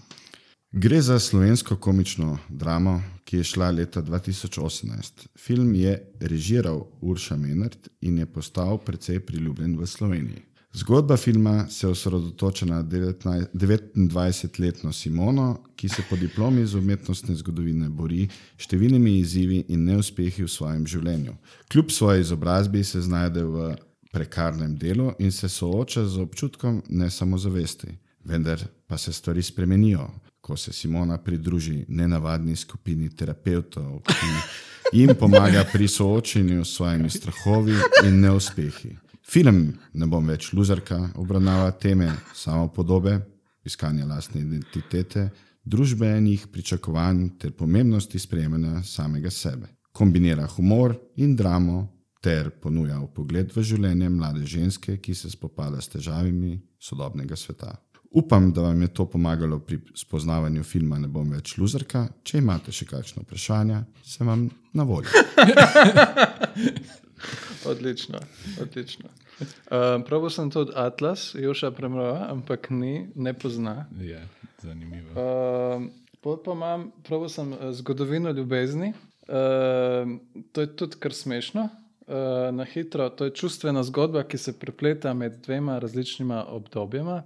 [0.71, 5.27] Gre za slovensko komično dramo, ki je šla leta 2018.
[5.35, 10.45] Film je režiral Urša Menard in je postal precej priljubljen v Sloveniji.
[10.73, 18.29] Zgodba filma se osredotoča na 29-letno Simono, ki se po diplomi iz umetnostne zgodovine bori
[18.57, 21.33] s številnimi izzivi in neuspehi v svojem življenju.
[21.71, 23.75] Kljub svoji izobrazbi se znajde v
[24.11, 27.87] prekarnem delu in se sooča z občutkom ne samozavesti.
[28.23, 30.07] Vendar pa se stvari spremenijo,
[30.41, 34.27] ko se Simona pridruži nenavadni skupini terapeutov, ki
[34.93, 39.10] jim pomaga pri soočenju s svojimi strahovi in neuspehi.
[39.31, 39.59] Film
[39.95, 43.13] Ne bom več luzarka, obravnava teme samo podobe,
[43.63, 45.29] iskanja lastne identitete,
[45.63, 49.69] družbenih pričakovanj ter pomembnosti sprejemanja samega sebe.
[49.95, 51.85] Kombinira humor in dramo
[52.21, 57.71] ter ponuja pogled v življenje mlade ženske, ki se spopada s težavami sodobnega sveta.
[58.11, 62.03] Upam, da vam je to pomagalo pri spoznavanju filma Ne bom več luzarka.
[62.27, 65.07] Če imate še kakšno vprašanje, sem vam na voljo.
[67.71, 68.19] odlično,
[68.61, 69.09] odlično.
[69.41, 73.85] Um, Pravno sem tudi Atlas, Joša Premrova, ampak ni, ne pozna.
[73.99, 74.27] Je
[74.61, 75.09] zanimivo.
[75.11, 75.91] Um,
[76.21, 78.93] pa imam, pravno sem eh, zgodovino ljubezni.
[79.27, 80.19] Um,
[80.51, 81.69] to je tudi kar smešno.
[82.07, 87.23] Uh, na hitro, to je čustvena zgodba, ki se prepleta med dvema različnima obdobjema.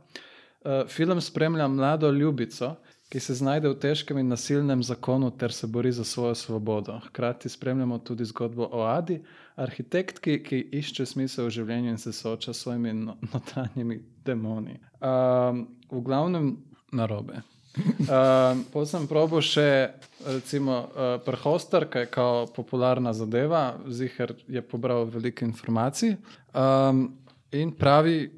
[0.64, 2.76] Uh, film spremlja mlado ljubico,
[3.10, 7.00] ki se znajde v težkem in nasilnem zakonu ter se bori za svojo svobodo.
[7.08, 9.22] Hkrati spremljamo tudi zgodbo o Adi,
[9.56, 14.80] arhitektki, ki išče smisel v življenju in se sooča s svojimi no, notranjimi demoni.
[15.00, 16.56] Um, v glavnem
[16.92, 17.44] narobe.
[17.76, 19.92] Um, Potem sem probo še,
[20.26, 26.16] recimo, uh, prehostar, ki je kao popularna zadeva, zihar je pobral veliko informacij.
[26.56, 27.10] Um,
[27.52, 28.32] in pravi,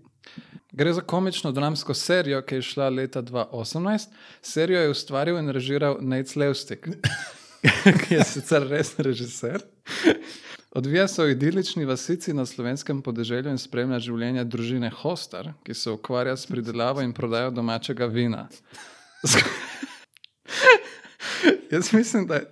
[0.77, 4.07] Gre za komično dramsko serijo, ki je šla leta 2018.
[4.41, 6.87] Serijo je ustvaril in režiral Nate Levstik,
[8.01, 9.63] ki je sicer res režiser.
[10.71, 15.89] Odvija se v idilični vasici na slovenskem podeželju in spremlja življenje družine Hostar, ki se
[15.89, 18.45] ukvarja s pridelavo in prodajo domačega vina.
[21.73, 22.43] Jaz mislim, da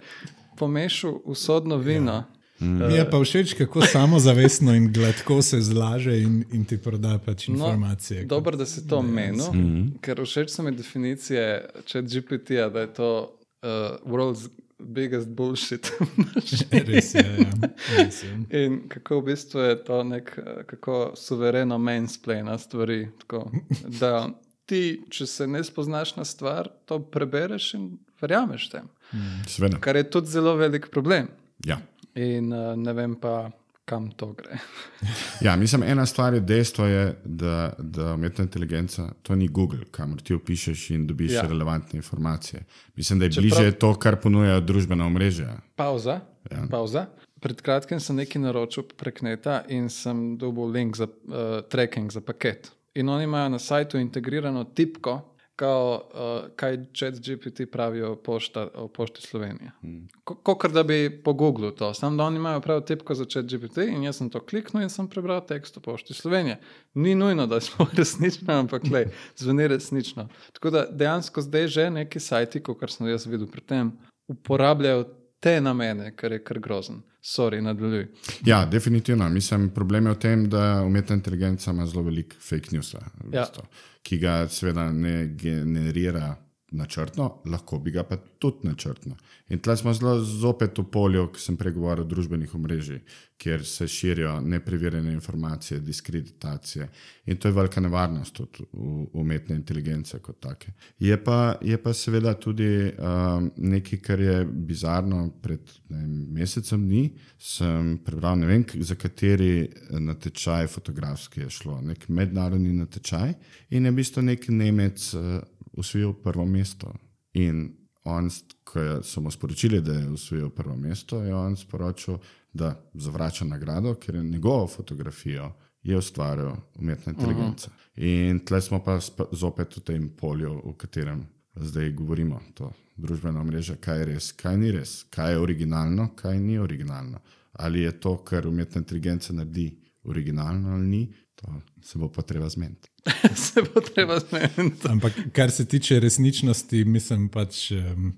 [0.57, 2.23] pomešal usodno vino.
[2.59, 7.49] Mi je pa všeč, kako samozavestno in gladko se zlaže in, in ti proda pač
[7.49, 8.21] informacije.
[8.21, 9.91] No, dobro, da si to omenil, mm -hmm.
[10.01, 13.69] ker všeč so mi definicije čet GPT-ja, da je to uh,
[14.11, 14.49] world's
[14.79, 15.91] biggest bullshit.
[16.87, 17.37] Res je.
[17.39, 17.69] Ja.
[17.97, 18.45] Res je.
[18.65, 23.07] In kako v bistvu je to nek kako suvereno mansplain stvari.
[23.19, 23.51] Tako,
[23.99, 24.29] da
[24.65, 28.89] ti, če se ne spoznaš na stvar, to prebereš in verjameš tem.
[29.13, 29.79] Mm.
[29.79, 31.27] Kar je tudi zelo velik problem.
[31.65, 31.79] Ja.
[32.15, 33.49] In uh, ne vem pa,
[33.85, 34.57] kam to gre.
[35.45, 40.21] ja, mislim, ena stvar je dejstvo, je, da, da umetna inteligenca to ni Google, kamor
[40.21, 41.41] ti opišuješ in dobiš ja.
[41.41, 42.63] relevantne informacije.
[42.95, 43.49] Mislim, da je Čeprav...
[43.49, 45.57] bliže to, kar ponujajo družbena omrežja.
[45.75, 46.19] Pauza.
[46.51, 46.65] Ja.
[46.71, 47.05] Pauza.
[47.39, 52.21] Pred kratkim sem nekaj naročil prek neta in sem dobil link za uh, tracking za
[52.21, 52.71] paket.
[52.95, 58.87] In oni imajo na sajtu integrirano tipko, kao, uh, kaj čet GPT pravijo pošta, o
[58.87, 59.71] pošti Slovenije.
[59.81, 60.07] Hmm.
[60.23, 63.77] Kot da bi po Googlu to, samo da oni imajo prav tipko za čet GPT
[63.77, 66.59] in jaz sem to kliknil in sem prebral tekst o pošti Slovenije.
[66.93, 70.27] Ni nujno, da smo resnični, ampak le, zveni resnično.
[70.53, 73.91] Tako da dejansko zdaj že neki sajti, kot sem jaz videl pri tem,
[74.27, 75.05] uporabljajo
[75.45, 77.03] te namene, kar je kar grozen.
[77.21, 78.07] Sorry, nadaljuj.
[78.45, 79.29] Ja, definitivno.
[79.29, 83.65] Mislim, problem je v tem, da umetna inteligenca ima zelo veliko fake news, v bistvu,
[83.65, 83.83] ja.
[84.01, 86.35] ki ga seveda ne generira
[86.75, 89.15] načrtno, lahko bi ga pa tudi načrtno.
[89.49, 93.87] In tleh smo zelo zopet v polju, ki sem pregovarjal o družbenih omrežjih, kjer se
[93.87, 96.87] širijo nepreverjene informacije, diskreditacije.
[97.25, 100.71] In to je velika nevarnost v umetne inteligence kot take.
[100.99, 105.25] Je pa, je pa seveda tudi um, nekaj, kar je bizarno.
[105.41, 112.07] Pred vem, mesecem dni sem prebral, ne vem, za kateri natečaj fotografski je šlo, nek
[112.09, 113.33] mednarodni natečaj
[113.69, 115.13] in je v bistvu nek Nemec.
[115.13, 115.43] Uh,
[115.77, 116.93] usvojil prvo mesto.
[117.33, 117.69] In
[118.03, 118.29] on,
[118.63, 122.17] ko so mu sporočili, da je usvojil prvo mesto, je on sporočil,
[122.53, 125.51] da zavrača nagrado, ker je njegovo fotografijo
[125.85, 127.69] je ustvaril umetna inteligenca.
[127.69, 128.29] Uh -huh.
[128.29, 128.99] In tle smo pa
[129.31, 132.41] zopet v tem polju, v katerem zdaj govorimo.
[132.53, 137.19] To družbeno mrežo, kaj je res, kaj ni res, kaj je originalno, kaj ni originalno.
[137.53, 142.49] Ali je to, kar umetna inteligenca naredi, originalno ali ni, to se bo pa treba
[142.49, 142.89] zmeniti.
[143.45, 144.87] se bo treba zmeniti.
[144.89, 147.71] Ampak kar se tiče resničnosti, mislim pač.
[147.71, 148.13] Um,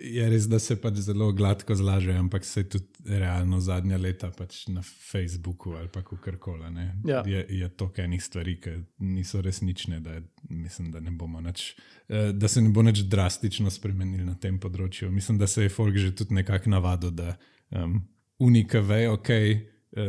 [0.00, 4.62] Je res, da se pač zelo gladko zlaže, ampak se tudi realno zadnja leta pač
[4.72, 6.70] na Facebooku ali pa kakorkoli.
[7.04, 7.22] Ja.
[7.26, 8.72] Je, je to enih stvari, ki
[9.04, 10.16] niso resnične, da,
[10.48, 11.12] mislim, da, ne
[11.42, 11.74] nač,
[12.08, 15.10] eh, da se ne bo nič drastično spremenil na tem področju.
[15.12, 17.36] Mislim, da se je folk že tudi nekako navadil, da
[17.70, 18.00] um,
[18.38, 19.60] unika vejo, ok, eh,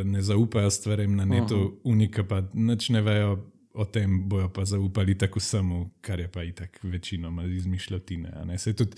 [0.04, 1.78] ne zaupajo stvarem na netu, uh -huh.
[1.84, 3.36] unika pa nič ne vejo
[3.78, 8.58] o tem bojo pa zaupali tako samo, kar je pa i tak večinoma izmišljotine.
[8.58, 8.96] Se je tudi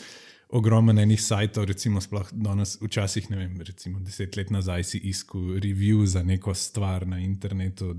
[0.49, 5.61] ogromno enih sajtov, recimo, sploh danes, včasih, ne vem, recimo deset let nazaj si iskal
[5.63, 7.95] review za neko stvar na internetu,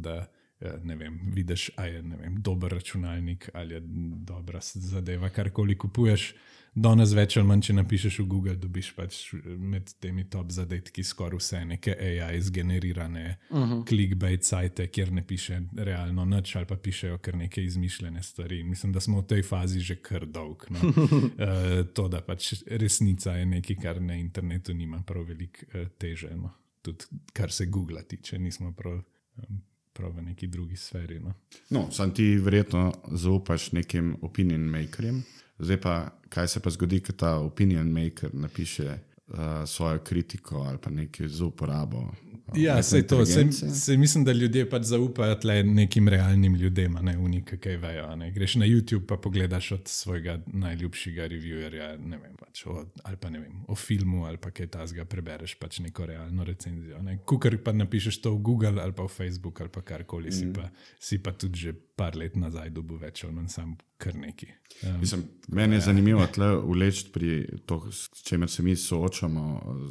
[0.62, 3.82] ja, ne vem, vidiš, a je vem, dober računalnik ali je
[4.26, 6.34] dobra zadeva, karkoli kupuješ.
[6.72, 9.16] Danes več ali manj, če napišeš v Google, dobiš pač
[9.60, 13.72] med temi top zadetki skoraj vse neke AI zgenerirane uh mhm.
[13.72, 13.88] -huh.
[13.88, 18.64] clickbait sajte, kjer ne piše realno nič ali pa pišejo kar neke izmišljene stvari.
[18.64, 20.64] Mislim, da smo v tej fazi že kar dolg.
[20.70, 20.80] No.
[20.80, 26.36] uh, to, da pač resnica je nekaj, kar na internetu nima prav veliko uh, teže.
[26.36, 26.52] No.
[26.82, 29.04] Tudi kar se Google tiče, nismo prav.
[29.38, 29.62] Um,
[29.94, 31.20] Prav v neki drugi sferi.
[31.20, 31.34] No,
[31.70, 35.24] no sam ti verjetno zaupaš nekim opinion makerjem,
[35.62, 35.96] Zdaj pa,
[36.30, 41.28] kaj se pa zgodi, ko ta opinion maker napiše uh, svojo kritiko ali pa nekaj
[41.28, 42.10] z uporabo
[42.56, 43.26] Ja, se to.
[43.26, 48.10] Se, mislim, da ljudje pač zaupajo tle nekim realnim ljudem, ne v neki, kaj vejo.
[48.16, 48.32] Ne.
[48.32, 53.30] Greš na YouTube, pa pogledaš od svojega najljubšega reviewerja, ne vem, pač o, ali pa
[53.30, 57.00] ne vem, o filmu ali pa kaj tasga, prebereš pač neko realno recenzijo.
[57.04, 57.18] Ne.
[57.26, 60.40] Kukar pa napišeš to v Google ali pa v Facebook ali pa karkoli, mm.
[60.40, 60.68] si, pa,
[61.00, 64.48] si pa tudi že par let nazaj dobil več ali manj sam kar neki.
[64.82, 65.24] Um, mislim,
[65.54, 65.86] meni je ja.
[65.92, 67.32] zanimivo tle uleči pri
[67.70, 69.44] to, s čemer se mi soočamo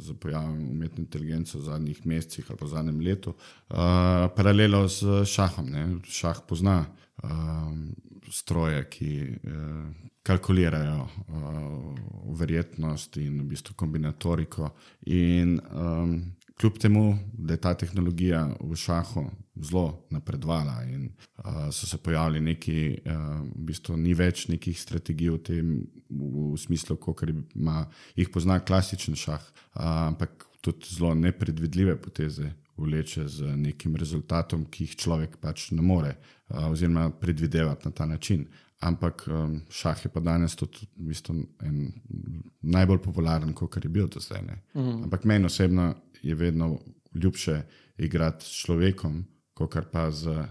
[0.03, 3.77] z pojavom umetne inteligence v zadnjih mesecih ali pa v zadnjem letu, uh,
[4.35, 5.71] paralelo z šahom.
[5.71, 5.85] Ne?
[6.03, 7.31] Šah pozna uh,
[8.31, 14.73] stroje, ki uh, kalkulirajo uh, verjetnost in v bistvu kombinatoriko.
[15.15, 16.17] In, um,
[16.61, 19.23] kljub temu, da je ta tehnologija v šahu
[19.55, 25.33] zelo napredovala in uh, so se pojavili neki, uh, v bistvu ni več nekih strategij
[25.33, 25.73] v tem
[26.09, 27.25] v, v smislu, kot
[28.15, 34.85] jih pozna klasičen šah, uh, ampak tudi zelo nepredvidljive poteze vleče z nekim rezultatom, ki
[34.85, 36.15] jih človek pač ne more,
[36.69, 38.45] oziroma predvidevati na ta način.
[38.81, 41.35] ampak um, šah je pa danes tudi v bistvu
[42.61, 44.41] najbolj popularen, kot je bil do zdaj.
[44.73, 45.03] Mm.
[45.05, 46.79] Ampak meni osebno je vedno
[47.13, 47.61] ljubše
[47.97, 50.45] igrati s človekom, kot pa z uh,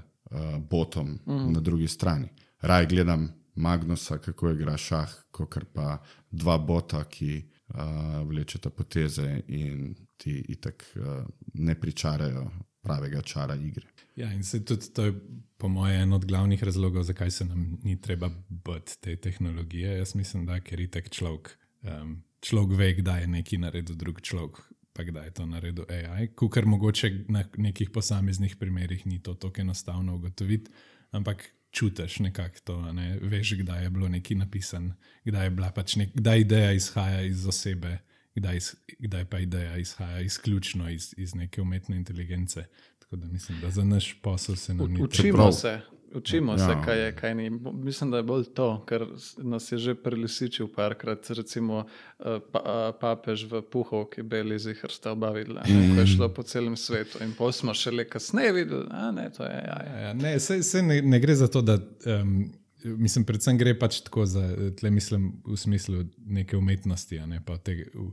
[0.70, 1.52] botom mm.
[1.52, 2.28] na drugi strani.
[2.60, 5.98] Raj gledam Magnusa, kako igra šah, kot pa
[6.30, 12.50] dva bota, ki uh, vlečeta poteze in ti itak uh, ne pričarajo
[12.82, 13.86] pravega čara igre.
[14.16, 15.14] Ja, in se tudi to je,
[15.56, 19.98] po mojem, en od glavnih razlogov, zakaj se nam ni treba bati te tehnologije.
[19.98, 24.20] Jaz mislim, da ker je tek človek, um, človek ve, kdaj je nekaj naredil drug
[24.20, 24.60] človek,
[24.92, 26.28] pa kdaj je to naredil AI.
[26.34, 30.70] Kukar mogoče na nekih posameznih primerih ni to tako enostavno ugotoviti,
[31.10, 33.18] ampak čutiš nekako to, ne?
[33.22, 37.46] veš, kdaj je bilo nekaj napisano, kdaj je bila pač nek, kdaj ideja izhaja iz
[37.46, 37.98] osebe
[38.34, 38.58] kdaj,
[38.98, 42.64] kdaj pa ideja izhaja izključno iz, iz neke umetne inteligence.
[42.98, 45.52] Tako da mislim, da za naš posel se nam ni učimo prav.
[45.52, 45.80] se.
[46.14, 46.58] Učimo ja.
[46.58, 47.50] se, kaj je, kaj ni.
[47.72, 49.06] Mislim, da je bolj to, ker
[49.38, 51.84] nas je že prelisičil parkrat, recimo
[52.18, 55.94] eh, pa, eh, papež v Puhovki, beli zihar sta oba videla, mm.
[55.94, 57.22] ko je šlo po celem svetu.
[57.24, 59.50] In pa smo šele kasneje videli, da ne, to je.
[59.66, 59.98] Ja, ja.
[59.98, 62.50] Ja, ne, se, se ne, ne gre za to, da um,
[62.84, 64.40] Mislim, predvsem gre pač tako za
[64.78, 68.06] tle, mislim, v smislu neke umetnosti, ne, te, v,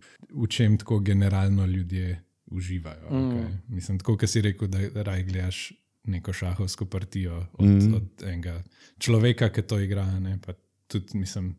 [0.43, 2.17] v čem tako generalno ljudje
[2.51, 3.09] uživajo.
[3.09, 3.15] Mm.
[3.15, 3.53] Okay.
[3.67, 5.61] Mislim, tako, kot si rekel, da raj gledaš
[6.07, 7.93] neko šahovsko partijo od, mm.
[7.93, 8.63] od enega
[8.99, 10.05] človeka, ki to igra.
[10.19, 10.39] Ne,
[10.87, 11.55] tudi, mislim,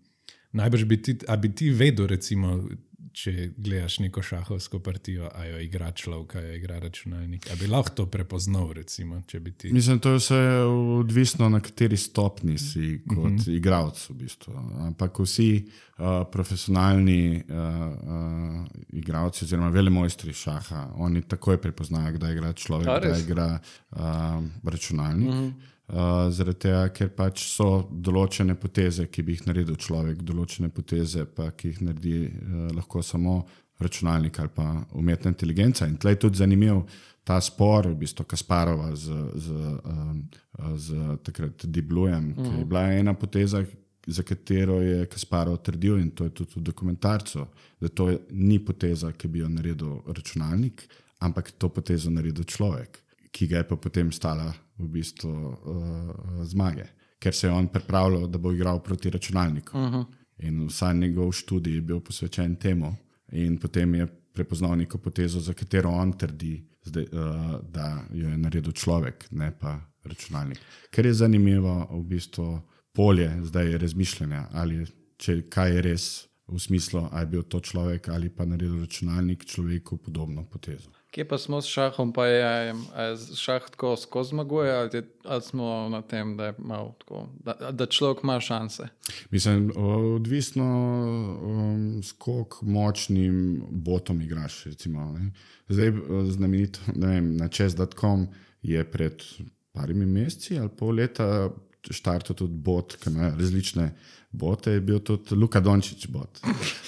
[0.53, 2.69] najbrž bi ti, bi ti vedel, recimo,
[3.13, 7.47] če gledaš neko šahovsko partijo, a jo igra človek, a jo igra računalnik.
[7.53, 9.73] A bi lahko to prepoznal, recimo, če bi ti.
[9.75, 10.41] Mislim, to je vse
[10.99, 13.37] odvisno, na kateri stopni si kot uh mhm.
[13.39, 13.57] -huh.
[13.57, 14.11] igralec.
[14.11, 14.55] V bistvu.
[14.89, 22.53] Ampak vsi uh, profesionalni uh, uh, igralci, oziroma velemojstri šaha, oni takoj prepoznajo, kdaj igra
[22.53, 23.59] človek, kdaj igra
[23.91, 23.99] uh,
[24.65, 25.29] računalnik.
[25.29, 25.45] Uh mhm.
[25.45, 25.78] -huh.
[25.89, 31.25] Uh, zaradi tega, ker pač so določene poteze, ki bi jih naredil človek, določene poteze,
[31.25, 33.39] pa, ki jih naredi uh, lahko samo
[33.81, 34.67] računalnik ali pa
[35.01, 35.89] umetna inteligenca.
[35.89, 36.83] In tleh je tudi zanimiv
[37.25, 39.57] ta spor, v bistvu Kasparova z, z,
[39.89, 40.21] um,
[40.77, 42.37] z takrat Diblujem, mm.
[42.37, 42.69] ki je mhm.
[42.69, 43.65] bila ena poteza,
[44.07, 47.49] za katero je Kasparov trdil, in to je tudi v dokumentarcu,
[47.81, 50.85] da to ni poteza, ki bi jo naredil računalnik,
[51.25, 56.87] ampak to potezo naredil človek ki ga je pa potem stala v bistvu uh, zmage,
[57.19, 59.79] ker se je on pripravljal, da bo igral proti računalniku.
[59.79, 59.95] Uh mhm.
[59.97, 60.07] -huh.
[60.39, 62.95] In vsa njegov študij je bil posvečen temu,
[63.33, 68.39] in potem je prepoznal neko potezo, za katero on trdi, zdaj, uh, da jo je
[68.39, 70.59] naredil človek, ne pa računalnik.
[70.91, 72.61] Ker je zanimivo v bistvu
[72.93, 76.25] polje zdaj razmišljanja, ali če kaj je res.
[76.49, 80.89] V smislu, ali je bil to človek ali pa naredil računalnik človeku podobno potezo.
[81.11, 82.75] Kje pa smo s šahom, pa je, je
[83.37, 86.53] šah tako skozi zmaguje, ali, ali smo na tem, da,
[86.99, 88.89] tako, da, da človek ima šanse?
[89.31, 90.65] Mislim, odvisno,
[91.43, 94.65] um, s koliko močnim botom igraš.
[94.65, 95.15] Recimo,
[95.69, 95.93] Zdaj,
[96.31, 98.27] znamenito, vem, na čez.com
[98.63, 99.23] je pred
[99.73, 101.51] parimi meseci ali pol leta
[101.91, 103.91] štartil tudi bot, ki ima različne
[104.39, 106.41] bote, je bil tudi Luka Dončić bot.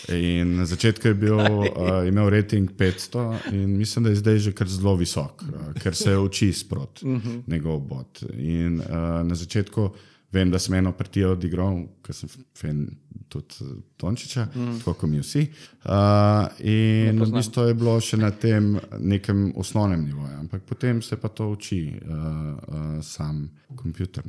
[0.08, 4.52] In na začetku je bil, uh, imel rating 500 in mislim, da je zdaj že
[4.52, 7.42] kar zelo visok, uh, ker se uči sprot uh -huh.
[7.46, 8.22] njegov bot.
[8.38, 8.86] In uh,
[9.26, 9.90] na začetku
[10.32, 12.28] vem, da sem eno partijo odigral, ker sem
[12.58, 12.86] fan
[13.28, 13.54] tudi
[13.98, 14.78] Dončića, uh -huh.
[14.78, 15.46] tako kot mi vsi.
[15.84, 15.90] Uh,
[16.58, 21.28] in v bistvu je bilo še na tem nekem osnovnem nivoju, ampak potem se pa
[21.28, 24.24] to uči uh, uh, sam kompjuter.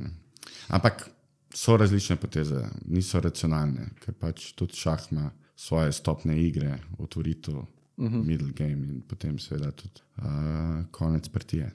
[0.67, 1.09] Ampak
[1.54, 7.66] so različne poteze, niso racionalne, ker pač tudi šah ima svoje stopne igre, otvoritev, uh
[7.97, 8.16] mhm.
[8.16, 8.26] -huh.
[8.26, 11.72] middle game in potem seveda tudi uh, konec partije.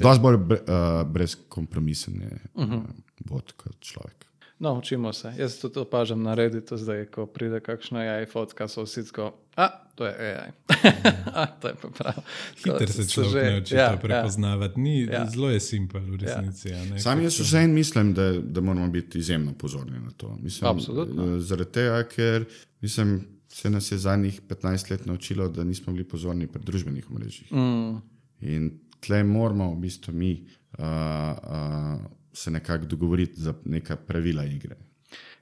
[0.00, 2.76] Dosti bolj bre, uh, brezkompromisen je uh -huh.
[2.76, 2.84] uh,
[3.18, 4.26] bot kot človek.
[4.58, 5.32] No, učimo se.
[5.38, 9.68] Jaz tudi opažam na Redditu, zdaj, ko pride kakšna AI fotka, so vsi tako, a
[9.94, 10.50] to je AI.
[11.40, 12.22] a, to je prav.
[12.64, 14.00] Hiter se človek že nauči ja, to ja.
[14.00, 14.80] prepoznavati.
[14.80, 15.26] Ni, ja.
[15.28, 16.68] Zelo je simpel v resnici.
[16.68, 16.84] Ja.
[16.84, 20.36] Ja, Sam jaz vse en mislim, da, da moramo biti izjemno pozorni na to.
[20.42, 21.36] Mislim, Absolutno.
[21.36, 22.44] Eh, zaradi tega, ker
[22.80, 27.52] mislim, se nas je zadnjih 15 let naučilo, da nismo bili pozorni pri družbenih mrežah.
[27.52, 28.00] Mm.
[28.40, 30.32] In tle moramo v bistvu mi.
[30.78, 34.76] Uh, uh, se nekako dogovoriti za neka pravila igre.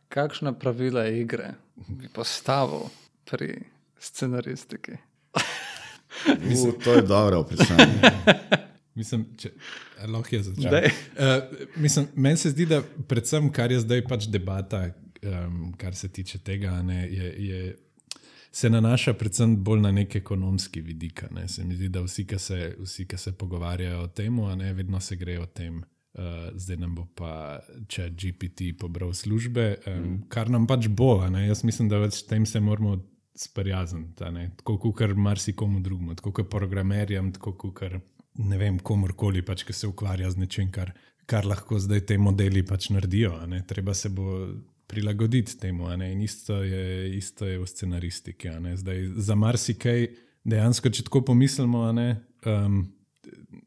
[0.08, 1.54] Kakšna pravila igre
[1.88, 2.88] bi postavil
[3.30, 3.60] pri
[4.00, 4.92] scenaristiki?
[6.48, 8.10] Mislim, to je dobro vprašanje.
[8.98, 9.50] Mislim, če
[10.06, 10.88] lahko jaz začnem.
[11.14, 14.88] Uh, Meni se zdi, da predvsem, kar je zdaj pač debata,
[15.22, 17.76] um, kar se tiče tega, ne, je, je,
[18.50, 21.22] se nanaša predvsem bolj na nek ekonomski vidik.
[21.30, 21.46] Ne.
[21.48, 22.74] Se mi zdi, da vsi, ki se,
[23.16, 24.42] se pogovarjajo o tem,
[24.74, 25.84] vedno se grejo o tem
[26.18, 30.14] Uh, zdaj nam bo pa če GPT pobral službe, um, mm.
[30.32, 31.20] kar nam pač bo.
[31.22, 32.96] Jaz mislim, da s tem se moramo
[33.38, 34.24] sprijazniti.
[34.56, 37.82] Tako kot marsikomu drugemu, tako kot programerjem, tako kot
[38.38, 40.92] ne vem, komorkoli, pač, ki se ukvarja z nečim, kar,
[41.26, 43.34] kar lahko zdaj te modeli pač naredijo.
[43.66, 44.46] Treba se bo
[44.88, 45.90] prilagoditi temu.
[45.92, 48.52] In isto je, isto je v scenaristiki.
[48.76, 50.06] Zdaj, za marsikaj,
[50.48, 52.08] dejansko, če tako pomislimo, ne,
[52.46, 52.84] um,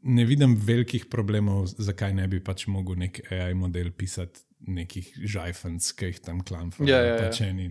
[0.01, 5.87] ne vidim velikih problemov, zakaj ne bi pač mogel nek AI model pisati nekih žajfenc,
[5.97, 6.89] ki jih tam klamfajo.
[6.89, 7.17] Ja, ja, ja.
[7.23, 7.67] pač eni,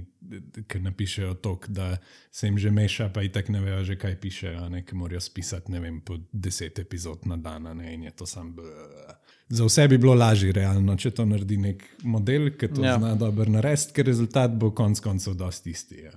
[0.70, 1.92] ki napišejo tok, da
[2.34, 5.22] se jim že meša, pa i tak ne vejo, že kaj pišejo, ne, ki morajo
[5.22, 8.52] spisati ne vem, po deset epizod na dan, ne, in je to sam.
[8.56, 9.16] Bleh.
[9.50, 12.94] Za vse bi bilo lažje, realno, če to naredi nek model, ki to ja.
[12.98, 16.04] zna dobro narediti, ker rezultat bo konec koncev dosti isti.
[16.06, 16.14] Ja,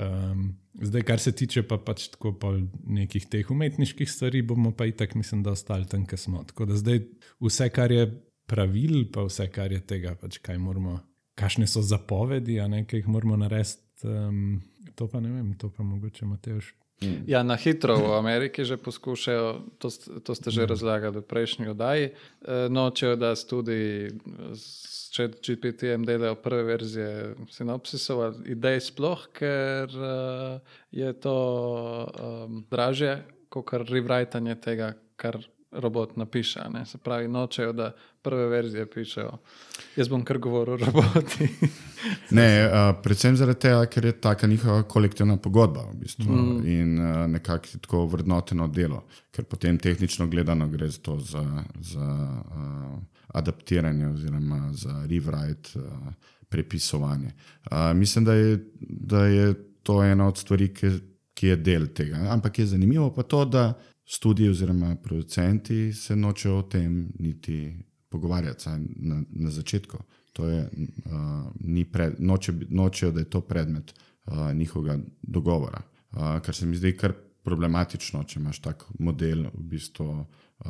[0.00, 0.46] um,
[0.80, 2.54] zdaj, kar se tiče pa pač tako
[2.88, 6.44] nekih teh umetniških stvari, bomo pa itak, mislim, da ostali tam, kjer smo.
[6.48, 7.02] Tako da zdaj
[7.44, 8.06] vse, kar je
[8.46, 10.98] pravil, pa vse, kar je tega, pač kaj moramo,
[11.38, 13.82] kakšne so zapovedi, a ne, ki jih moramo narediti.
[14.04, 14.60] Um,
[14.98, 16.74] to pa ne vem, to pa mogoče Mateoš.
[17.26, 19.88] Ja, na hitro v Ameriki že poskušajo, to,
[20.22, 22.14] to ste že razlagali v prejšnji oddaji.
[22.70, 24.10] Nočejo, da tudi
[24.54, 29.90] s GPT-jem delajo prve verzije sinopsisov ali idej, sploh, ker
[30.90, 31.38] je to
[32.06, 33.18] um, dražje
[33.52, 35.36] kot rewritanje tega, kar
[35.72, 36.60] robot napiše.
[36.72, 36.86] Ne?
[36.86, 37.92] Se pravi, nočejo, da
[38.22, 39.38] prve verzije pišejo.
[39.96, 41.48] Jaz bom kar govoril o roboti.
[42.38, 46.66] ne, uh, predvsem zaradi tega, ker je taka njihova kolektivna pogodba v bistvu, mm.
[46.66, 51.44] in uh, nekako tako vrednoteno delo, ker potem tehnično gledano gre za to za,
[51.80, 52.08] za
[52.50, 52.98] uh,
[53.28, 56.12] adaptiranje oziroma za rewrite, uh,
[56.48, 57.32] prepisovanje.
[57.70, 60.90] Uh, mislim, da je, da je to ena od stvari, ki,
[61.34, 62.26] ki je del tega.
[62.30, 63.72] Ampak je zanimivo pa to, da
[64.14, 67.76] študiji oziroma producenti se nočejo o tem niti
[68.08, 69.98] pogovarjati na, na začetku.
[70.38, 70.68] Je,
[71.06, 73.94] uh, pred, noče, nočejo, da je to predmet
[74.26, 75.82] uh, njihovega dogovora.
[76.10, 80.66] Uh, kar se mi zdi kar problematično, če imaš tak model v bistvu, uh,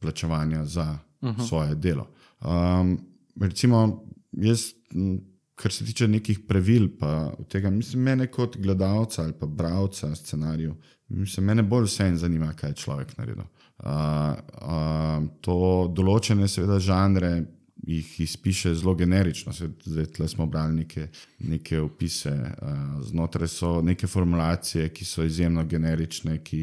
[0.00, 1.40] plačevanja za uh mhm.
[1.40, 1.48] -huh.
[1.48, 2.08] svoje delo.
[2.40, 2.98] Um,
[3.40, 4.60] recimo, jaz,
[5.54, 10.74] kar se tiče nekih pravil, pa tega, mislim, mene kot gledalca ali pa bralca scenarijev,
[11.08, 13.44] Mislim, mene bolj vse zanima, kaj je človek naredil.
[13.76, 13.90] Uh,
[14.62, 15.58] uh, to
[15.94, 17.30] določene, seveda, žanre
[17.86, 19.52] jih izpiše zelo generično.
[19.52, 26.40] Zdaj smo brali neke, neke opise, uh, znotraj so neke formulacije, ki so izjemno generične,
[26.42, 26.62] ki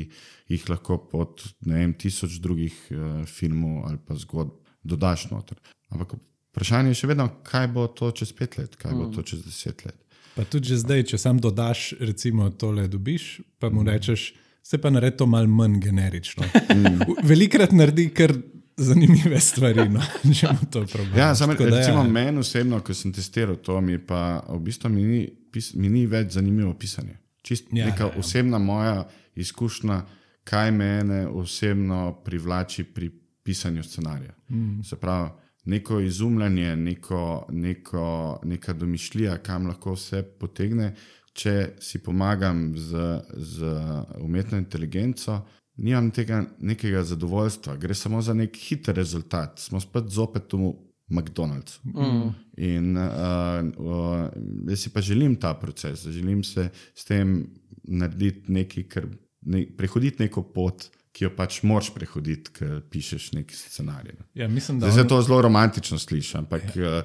[0.52, 5.62] jih lahko pod ne vem, tisoč drugih uh, filmov ali pa zgodb dodaš noter.
[5.94, 6.18] Ampak
[6.52, 9.14] vprašanje je še vedno, kaj bo to čez pet let, kaj bo mm.
[9.16, 10.00] to čez deset let.
[10.36, 13.88] Pa tudi zdaj, če sam dodaš, recimo, tole dobiš, pa mu mm.
[13.88, 16.44] rečeš, se pa naredi to malo manj generično.
[16.74, 17.18] Mm.
[17.30, 18.34] Velikrat naredi kar
[18.78, 20.02] zanimive stvari, no,
[20.36, 21.18] če imamo to problem.
[21.18, 21.70] Ja, samo ja.
[21.70, 22.08] recimo ja.
[22.10, 25.22] meni osebno, ko sem testiral to, mi pa v bistvu mi ni,
[25.52, 27.20] pis, mi ni več zanimivo pisanje.
[27.44, 28.20] Čist ja, neka ja, ja.
[28.20, 29.04] osebna moja
[29.36, 30.02] izkušnja,
[30.50, 33.12] kaj mene osebno privlači pri
[33.44, 34.34] pisanju scenarija.
[34.50, 34.82] Mm.
[34.84, 35.30] Se pravi,
[35.66, 40.94] neko izumljanje, neko, neko, neka domišljija, kam lahko vse potegne.
[41.34, 43.04] Če si pomagam z,
[43.34, 43.76] z
[44.22, 45.40] umetno inteligenco,
[45.82, 49.60] nimam tega nekega zadovoljstva, gre samo za nek hiter rezultat.
[49.60, 50.74] Smo spet zopet v
[51.10, 51.82] McDonald'su.
[51.90, 52.30] Mm.
[52.58, 54.28] In uh, uh,
[54.70, 57.48] jaz si pa želim ta proces, želim se s tem
[57.84, 59.08] narediti nekaj, kar
[59.42, 64.18] ne, prehoditi neko pot ki jo pač moraš prehoditi, ker pišeš neki scenarij.
[64.34, 65.08] Ja, mislim, da se on...
[65.08, 67.04] to zelo romantično sliši, ampak ja.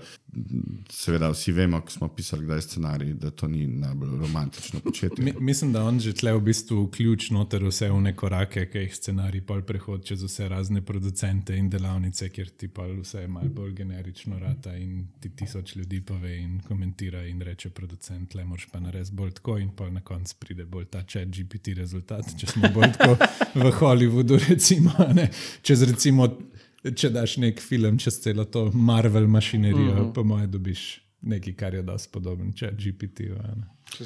[0.91, 5.24] Seveda vsi vemo, ko smo pisali kdaj scenarij, da to ni najbolj romantično početje.
[5.24, 8.83] Mi, mislim, da on že tle v bistvu ključ noter vse v neko rake, ki
[8.85, 13.49] jih scenarij pol prehod čez vse razne producente in delavnice, kjer ti pa vse malo
[13.49, 18.68] bolj generično rata in ti tisoč ljudi pove in komentira in reče producent, le moraš
[18.72, 22.47] pa narediti bolj tako in pa na koncu pride bolj ta chat GPT rezultat, če
[22.53, 23.16] smo bolj tako
[23.55, 23.72] v.
[23.79, 24.93] Hollywoodu, recimo,
[25.62, 26.29] čez, recimo,
[26.83, 30.09] če daš nek film čez celo to Marvel mašinerijo, uh mhm.
[30.09, 30.14] -huh.
[30.14, 33.20] po mojem, dobiš nekaj, kar je dosti podoben, če GPT.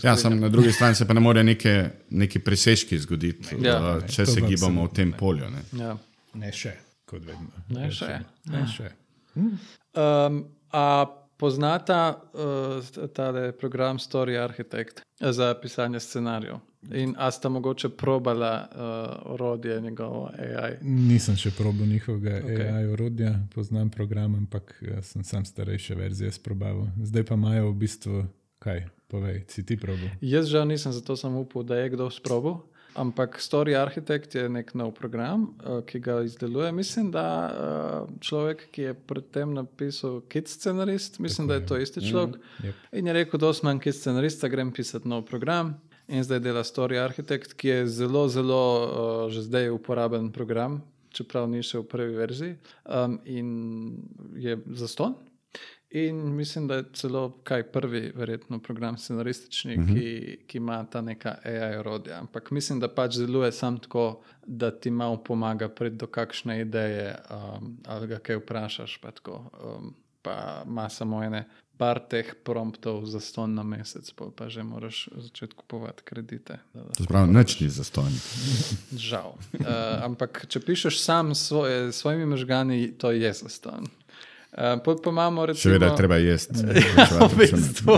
[0.02, 3.96] Ja, sam, na drugi strani se pa ne more neke, neki presežki zgoditi, ja.
[3.96, 5.16] uh, če se gibamo v tem ne.
[5.18, 5.50] polju.
[5.50, 5.62] Ne.
[5.84, 5.96] Ja.
[6.34, 6.72] ne še,
[7.04, 7.50] kot vedno.
[7.68, 8.20] Ne, ne še.
[8.52, 8.90] Ne še.
[9.34, 11.06] Um, a
[11.36, 16.60] poznata uh, ta program Story Architect za pisanje scenarijev?
[16.90, 20.76] In a sta mogoče probala uh, orodje njegovo AI?
[20.80, 22.72] Nisem še probal njihovega okay.
[22.74, 26.88] AI orodja, poznam program, ampak eh, sem sam starejše verzije sprobal.
[27.02, 28.24] Zdaj pa imajo v bistvu
[28.58, 30.10] kaj, povej, si ti probal?
[30.20, 32.64] Jaz žal nisem, zato sem upal, da je kdo sprobal.
[32.98, 36.72] Ampak Story Architect je nek nov program, uh, ki ga izdeluje.
[36.76, 41.78] Mislim, da uh, človek, ki je predtem napisal Kit scenarist, mislim, Tako da je to
[41.78, 42.36] isti človek.
[42.36, 42.84] Mm, yep.
[42.92, 45.78] In je rekel, da sem Kit scenarist, grem pisati nov program.
[46.08, 50.82] In zdaj dela Story Architect, ki je zelo, zelo uh, že zdaj uporaben program,
[51.14, 52.56] čeprav ni še v prvi verziji.
[52.84, 53.48] Um, in
[54.36, 55.14] je zaston.
[55.94, 59.94] In mislim, da je celo kaj prvi, verjetno, program scenaristični, uh -huh.
[59.94, 62.18] ki, ki ima ta neka AI orodja.
[62.20, 67.16] Ampak mislim, da pač deluje samo tako, da ti malo pomaga priti do kakšne ideje,
[67.30, 68.98] um, ali ga kaj vprašaš.
[69.02, 74.30] Pa, tako, um, pa ima samo ene par teh promptov za ston na mesec, pol
[74.30, 76.60] pa že moraš začeti kupovati kredite.
[76.98, 78.18] To pravi, nič ni za stojno.
[78.94, 79.34] Žal.
[79.34, 79.66] Uh,
[80.04, 83.88] ampak če pišeš sam s svoje, svojimi možgani, to je za ston.
[84.52, 85.62] Uh, pa imamo recimo.
[85.62, 86.54] Seveda je treba jesti.
[86.96, 87.92] Ja, v bistvu.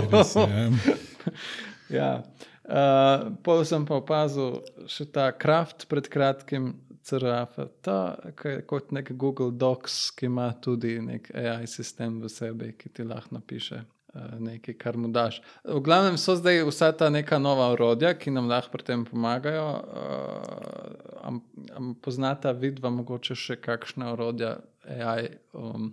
[1.89, 2.23] Ja.
[2.65, 6.73] Uh, Pol sem pa opazil še ta kraft pred kratkim,
[7.05, 8.17] CRF, ta
[8.65, 13.37] kot nek Google Docs, ki ima tudi nek AI sistem v sebi, ki ti lahko
[13.37, 15.37] napiše uh, nekaj, kar mu daš.
[15.63, 19.67] V glavnem so zdaj vsa ta neka nova orodja, ki nam lahko pri tem pomagajo.
[19.85, 21.41] Uh, am,
[21.77, 24.57] am poznata vidva mogoče še kakšna orodja
[24.89, 25.91] AI, um,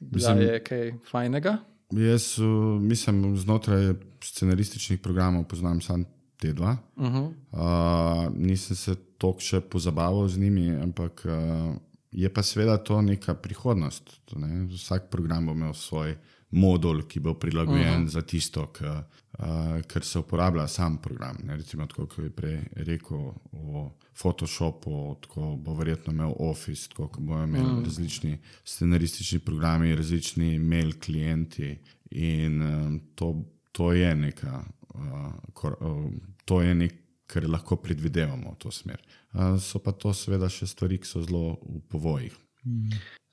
[0.00, 1.60] da je kaj fajnega?
[1.94, 3.92] Jaz uh, mislim, znotraj
[4.24, 6.10] scenarističnih programov poznam samo
[6.40, 6.76] te dva.
[6.96, 7.32] Uh -huh.
[7.52, 11.76] Uh, nisem se toliko še pozabaval z njimi, ampak uh,
[12.10, 14.20] je pa seveda to neka prihodnost.
[14.24, 14.66] To, ne?
[14.66, 16.16] Vsak program bo imel svoj
[16.50, 18.08] modul, ki bo prilagojen uh -huh.
[18.08, 21.36] za tisto, k, uh, kar se uporablja sam program.
[21.44, 21.56] Ne?
[21.56, 23.90] Recimo, tako kot je prej rekel o
[24.22, 27.84] Photoshopu, tako bo verjetno imel Office, tako kot bojo imeli uh -huh.
[27.84, 31.78] različni scenaristični programi, različni mail klienti.
[32.10, 34.64] In um, to, to je neka.
[34.94, 36.10] Uh, kor, uh,
[36.44, 36.98] to je nekaj,
[37.30, 38.98] kar lahko predvidevamo v to smer.
[39.32, 42.34] Uh, so pa to seveda še stvari, ki so zelo v povojih.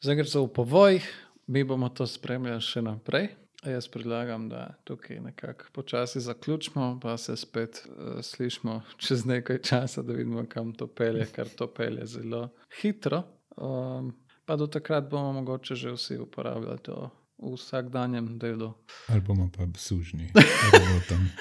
[0.03, 1.07] Zdaj, ker so v povojih,
[1.49, 3.31] mi bomo to spremljali še naprej.
[3.65, 10.05] Jaz predlagam, da tukaj nekako počasi zaključimo, pa se spet uh, slišimo čez nekaj časa,
[10.05, 12.51] da vidimo, kam to pelje, ker to pelje zelo
[12.81, 13.23] hitro.
[13.57, 14.13] Um,
[14.45, 18.73] pa do takrat bomo mogoče že vsi uporabljali to v vsakdanjem delu.
[19.07, 21.27] Ali bomo pa sužni robotom.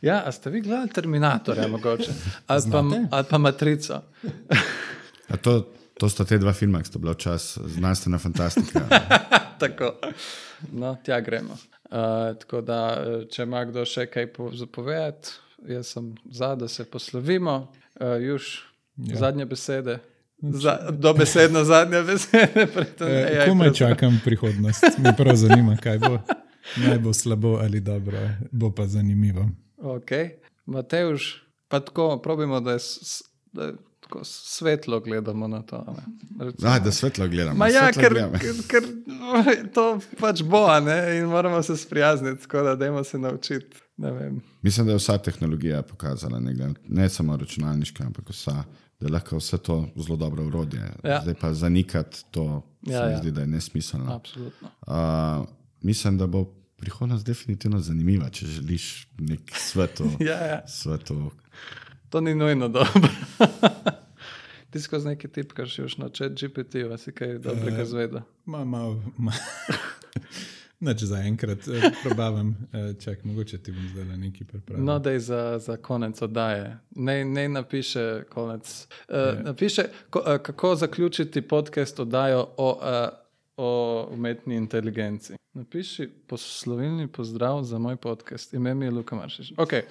[0.00, 2.10] Ja, a ste vi gledali Terminatorja, mogoče?
[2.46, 3.06] Ali pa, Znate?
[3.10, 4.00] ali pa Matrico?
[5.28, 5.60] A To,
[5.94, 8.82] to sta te dva filma, ki sta bila včasih znanstvena fantastika.
[9.62, 9.92] Tako.
[10.72, 11.54] No, tja gremo.
[11.84, 12.80] Uh, tako da,
[13.30, 15.30] če ima kdo še kaj po- zapovedati,
[15.68, 17.54] jaz sem za, da se poslovimo.
[17.94, 18.48] Uh, Juž,
[18.98, 19.16] ja.
[19.16, 19.98] zadnje besede.
[20.52, 22.66] Za, dobesedno zadnje besede.
[22.74, 24.84] preden E, komaj čakam prihodnost.
[24.98, 26.18] Me prav zanima, kaj bo.
[26.76, 28.18] Naj bo slabo ali dobro,
[28.52, 29.48] bo pa zanimivo.
[29.78, 30.30] Okay.
[30.66, 32.78] Mateuš, pa tako, probimo, da je,
[33.52, 35.96] da je tako svetlo gledamo na to.
[36.62, 37.56] Ah, da svetlo gledamo.
[37.56, 38.38] Ma ja, svetlo ker, gledamo.
[38.38, 41.18] ker, ker to pač bo, a ne?
[41.18, 43.76] in moramo se sprijazniti, tako da dajmo se naučiti.
[44.62, 48.64] Mislim, da je vsa tehnologija pokazala, ne, ne samo računalniška, ampak vsa,
[49.04, 50.80] da je lahko vse to zelo dobro urodje.
[51.04, 51.20] Ja.
[51.22, 53.18] Zdaj pa zanikati to, Ja, se mi ja.
[53.18, 54.14] zdi, da je nesmiselno.
[54.14, 54.68] Absolutno.
[54.86, 55.46] Uh,
[55.82, 56.44] mislim, da bo
[56.76, 60.04] prihodnost definitivno zanimiva, če želiš nek svetu.
[60.28, 60.68] Ja, ja.
[60.68, 61.30] svetu.
[62.08, 63.08] To ni nujno dobro.
[64.70, 68.20] Ti skozi neki tip, kar si už na chat GPT, vas je kaj dobrega zvedel.
[68.44, 69.32] Ma, mal, ma.
[70.80, 74.84] Neč za enkrat, eh, probavam, eh, čak, mogoče ti bom zdaj nekaj pripravil.
[74.84, 76.78] No, da je za, za konec oddaje.
[76.90, 78.86] Ne, ne napiše konec.
[79.08, 83.08] Uh, napiše, ko, uh, kako zaključiti podcast oddajo o, uh,
[83.56, 85.34] o umetni inteligenci.
[85.54, 88.54] Napiši poslovilni pozdrav za moj podcast.
[88.54, 89.52] Ime mi je Luka Maršič.
[89.56, 89.82] Okay.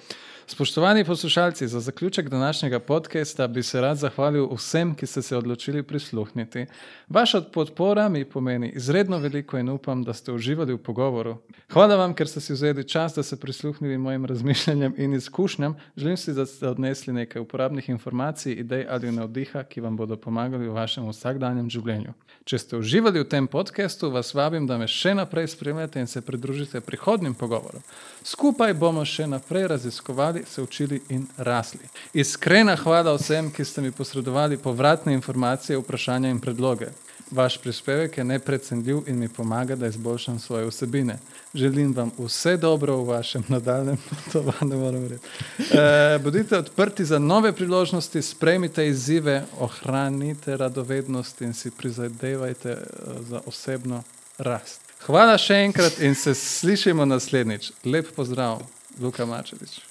[0.46, 5.82] Spoštovani poslušalci, za zaključek današnjega podcasta bi se rad zahvalil vsem, ki ste se odločili
[5.82, 6.66] prisluhniti.
[7.08, 11.36] Vaša podpora mi pomeni izredno veliko in upam, da ste uživali v pogovoru.
[11.72, 15.76] Hvala vam, ker ste si vzeli čas, da ste prisluhnili mojim razmišljanjem in izkušnjam.
[15.96, 20.68] Želim si, da ste odnesli nekaj uporabnih informacij, idej ali navdiha, ki vam bodo pomagali
[20.68, 22.12] v vašem vsakdanjem življenju.
[22.44, 26.20] Če ste uživali v tem podkastu, vas vabim, da me še naprej spremljate in se
[26.20, 27.82] pridružite prihodnim pogovorom.
[28.24, 31.86] Skupaj bomo še naprej raziskovali, se učili in rasli.
[32.12, 36.92] Iskrena hvala vsem, ki ste mi posredovali povratne informacije, vprašanja in predloge.
[37.30, 41.18] Vaš prispevek je neprecenljiv in mi pomaga, da izboljšam svoje vsebine.
[41.54, 45.08] Želim vam vse dobro v vašem nadaljem potovanju.
[45.08, 52.82] E, bodite odprti za nove priložnosti, sprejmite izzive, ohranite radovednost in si prizadevajte eh,
[53.20, 54.02] za osebno
[54.38, 54.83] rast.
[55.04, 57.72] Hvala še enkrat in se slišimo naslednjič.
[57.84, 58.62] Lep pozdrav,
[59.00, 59.82] Luka Mačetič.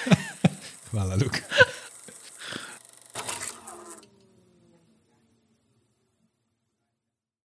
[0.90, 1.40] Hvala, Luka.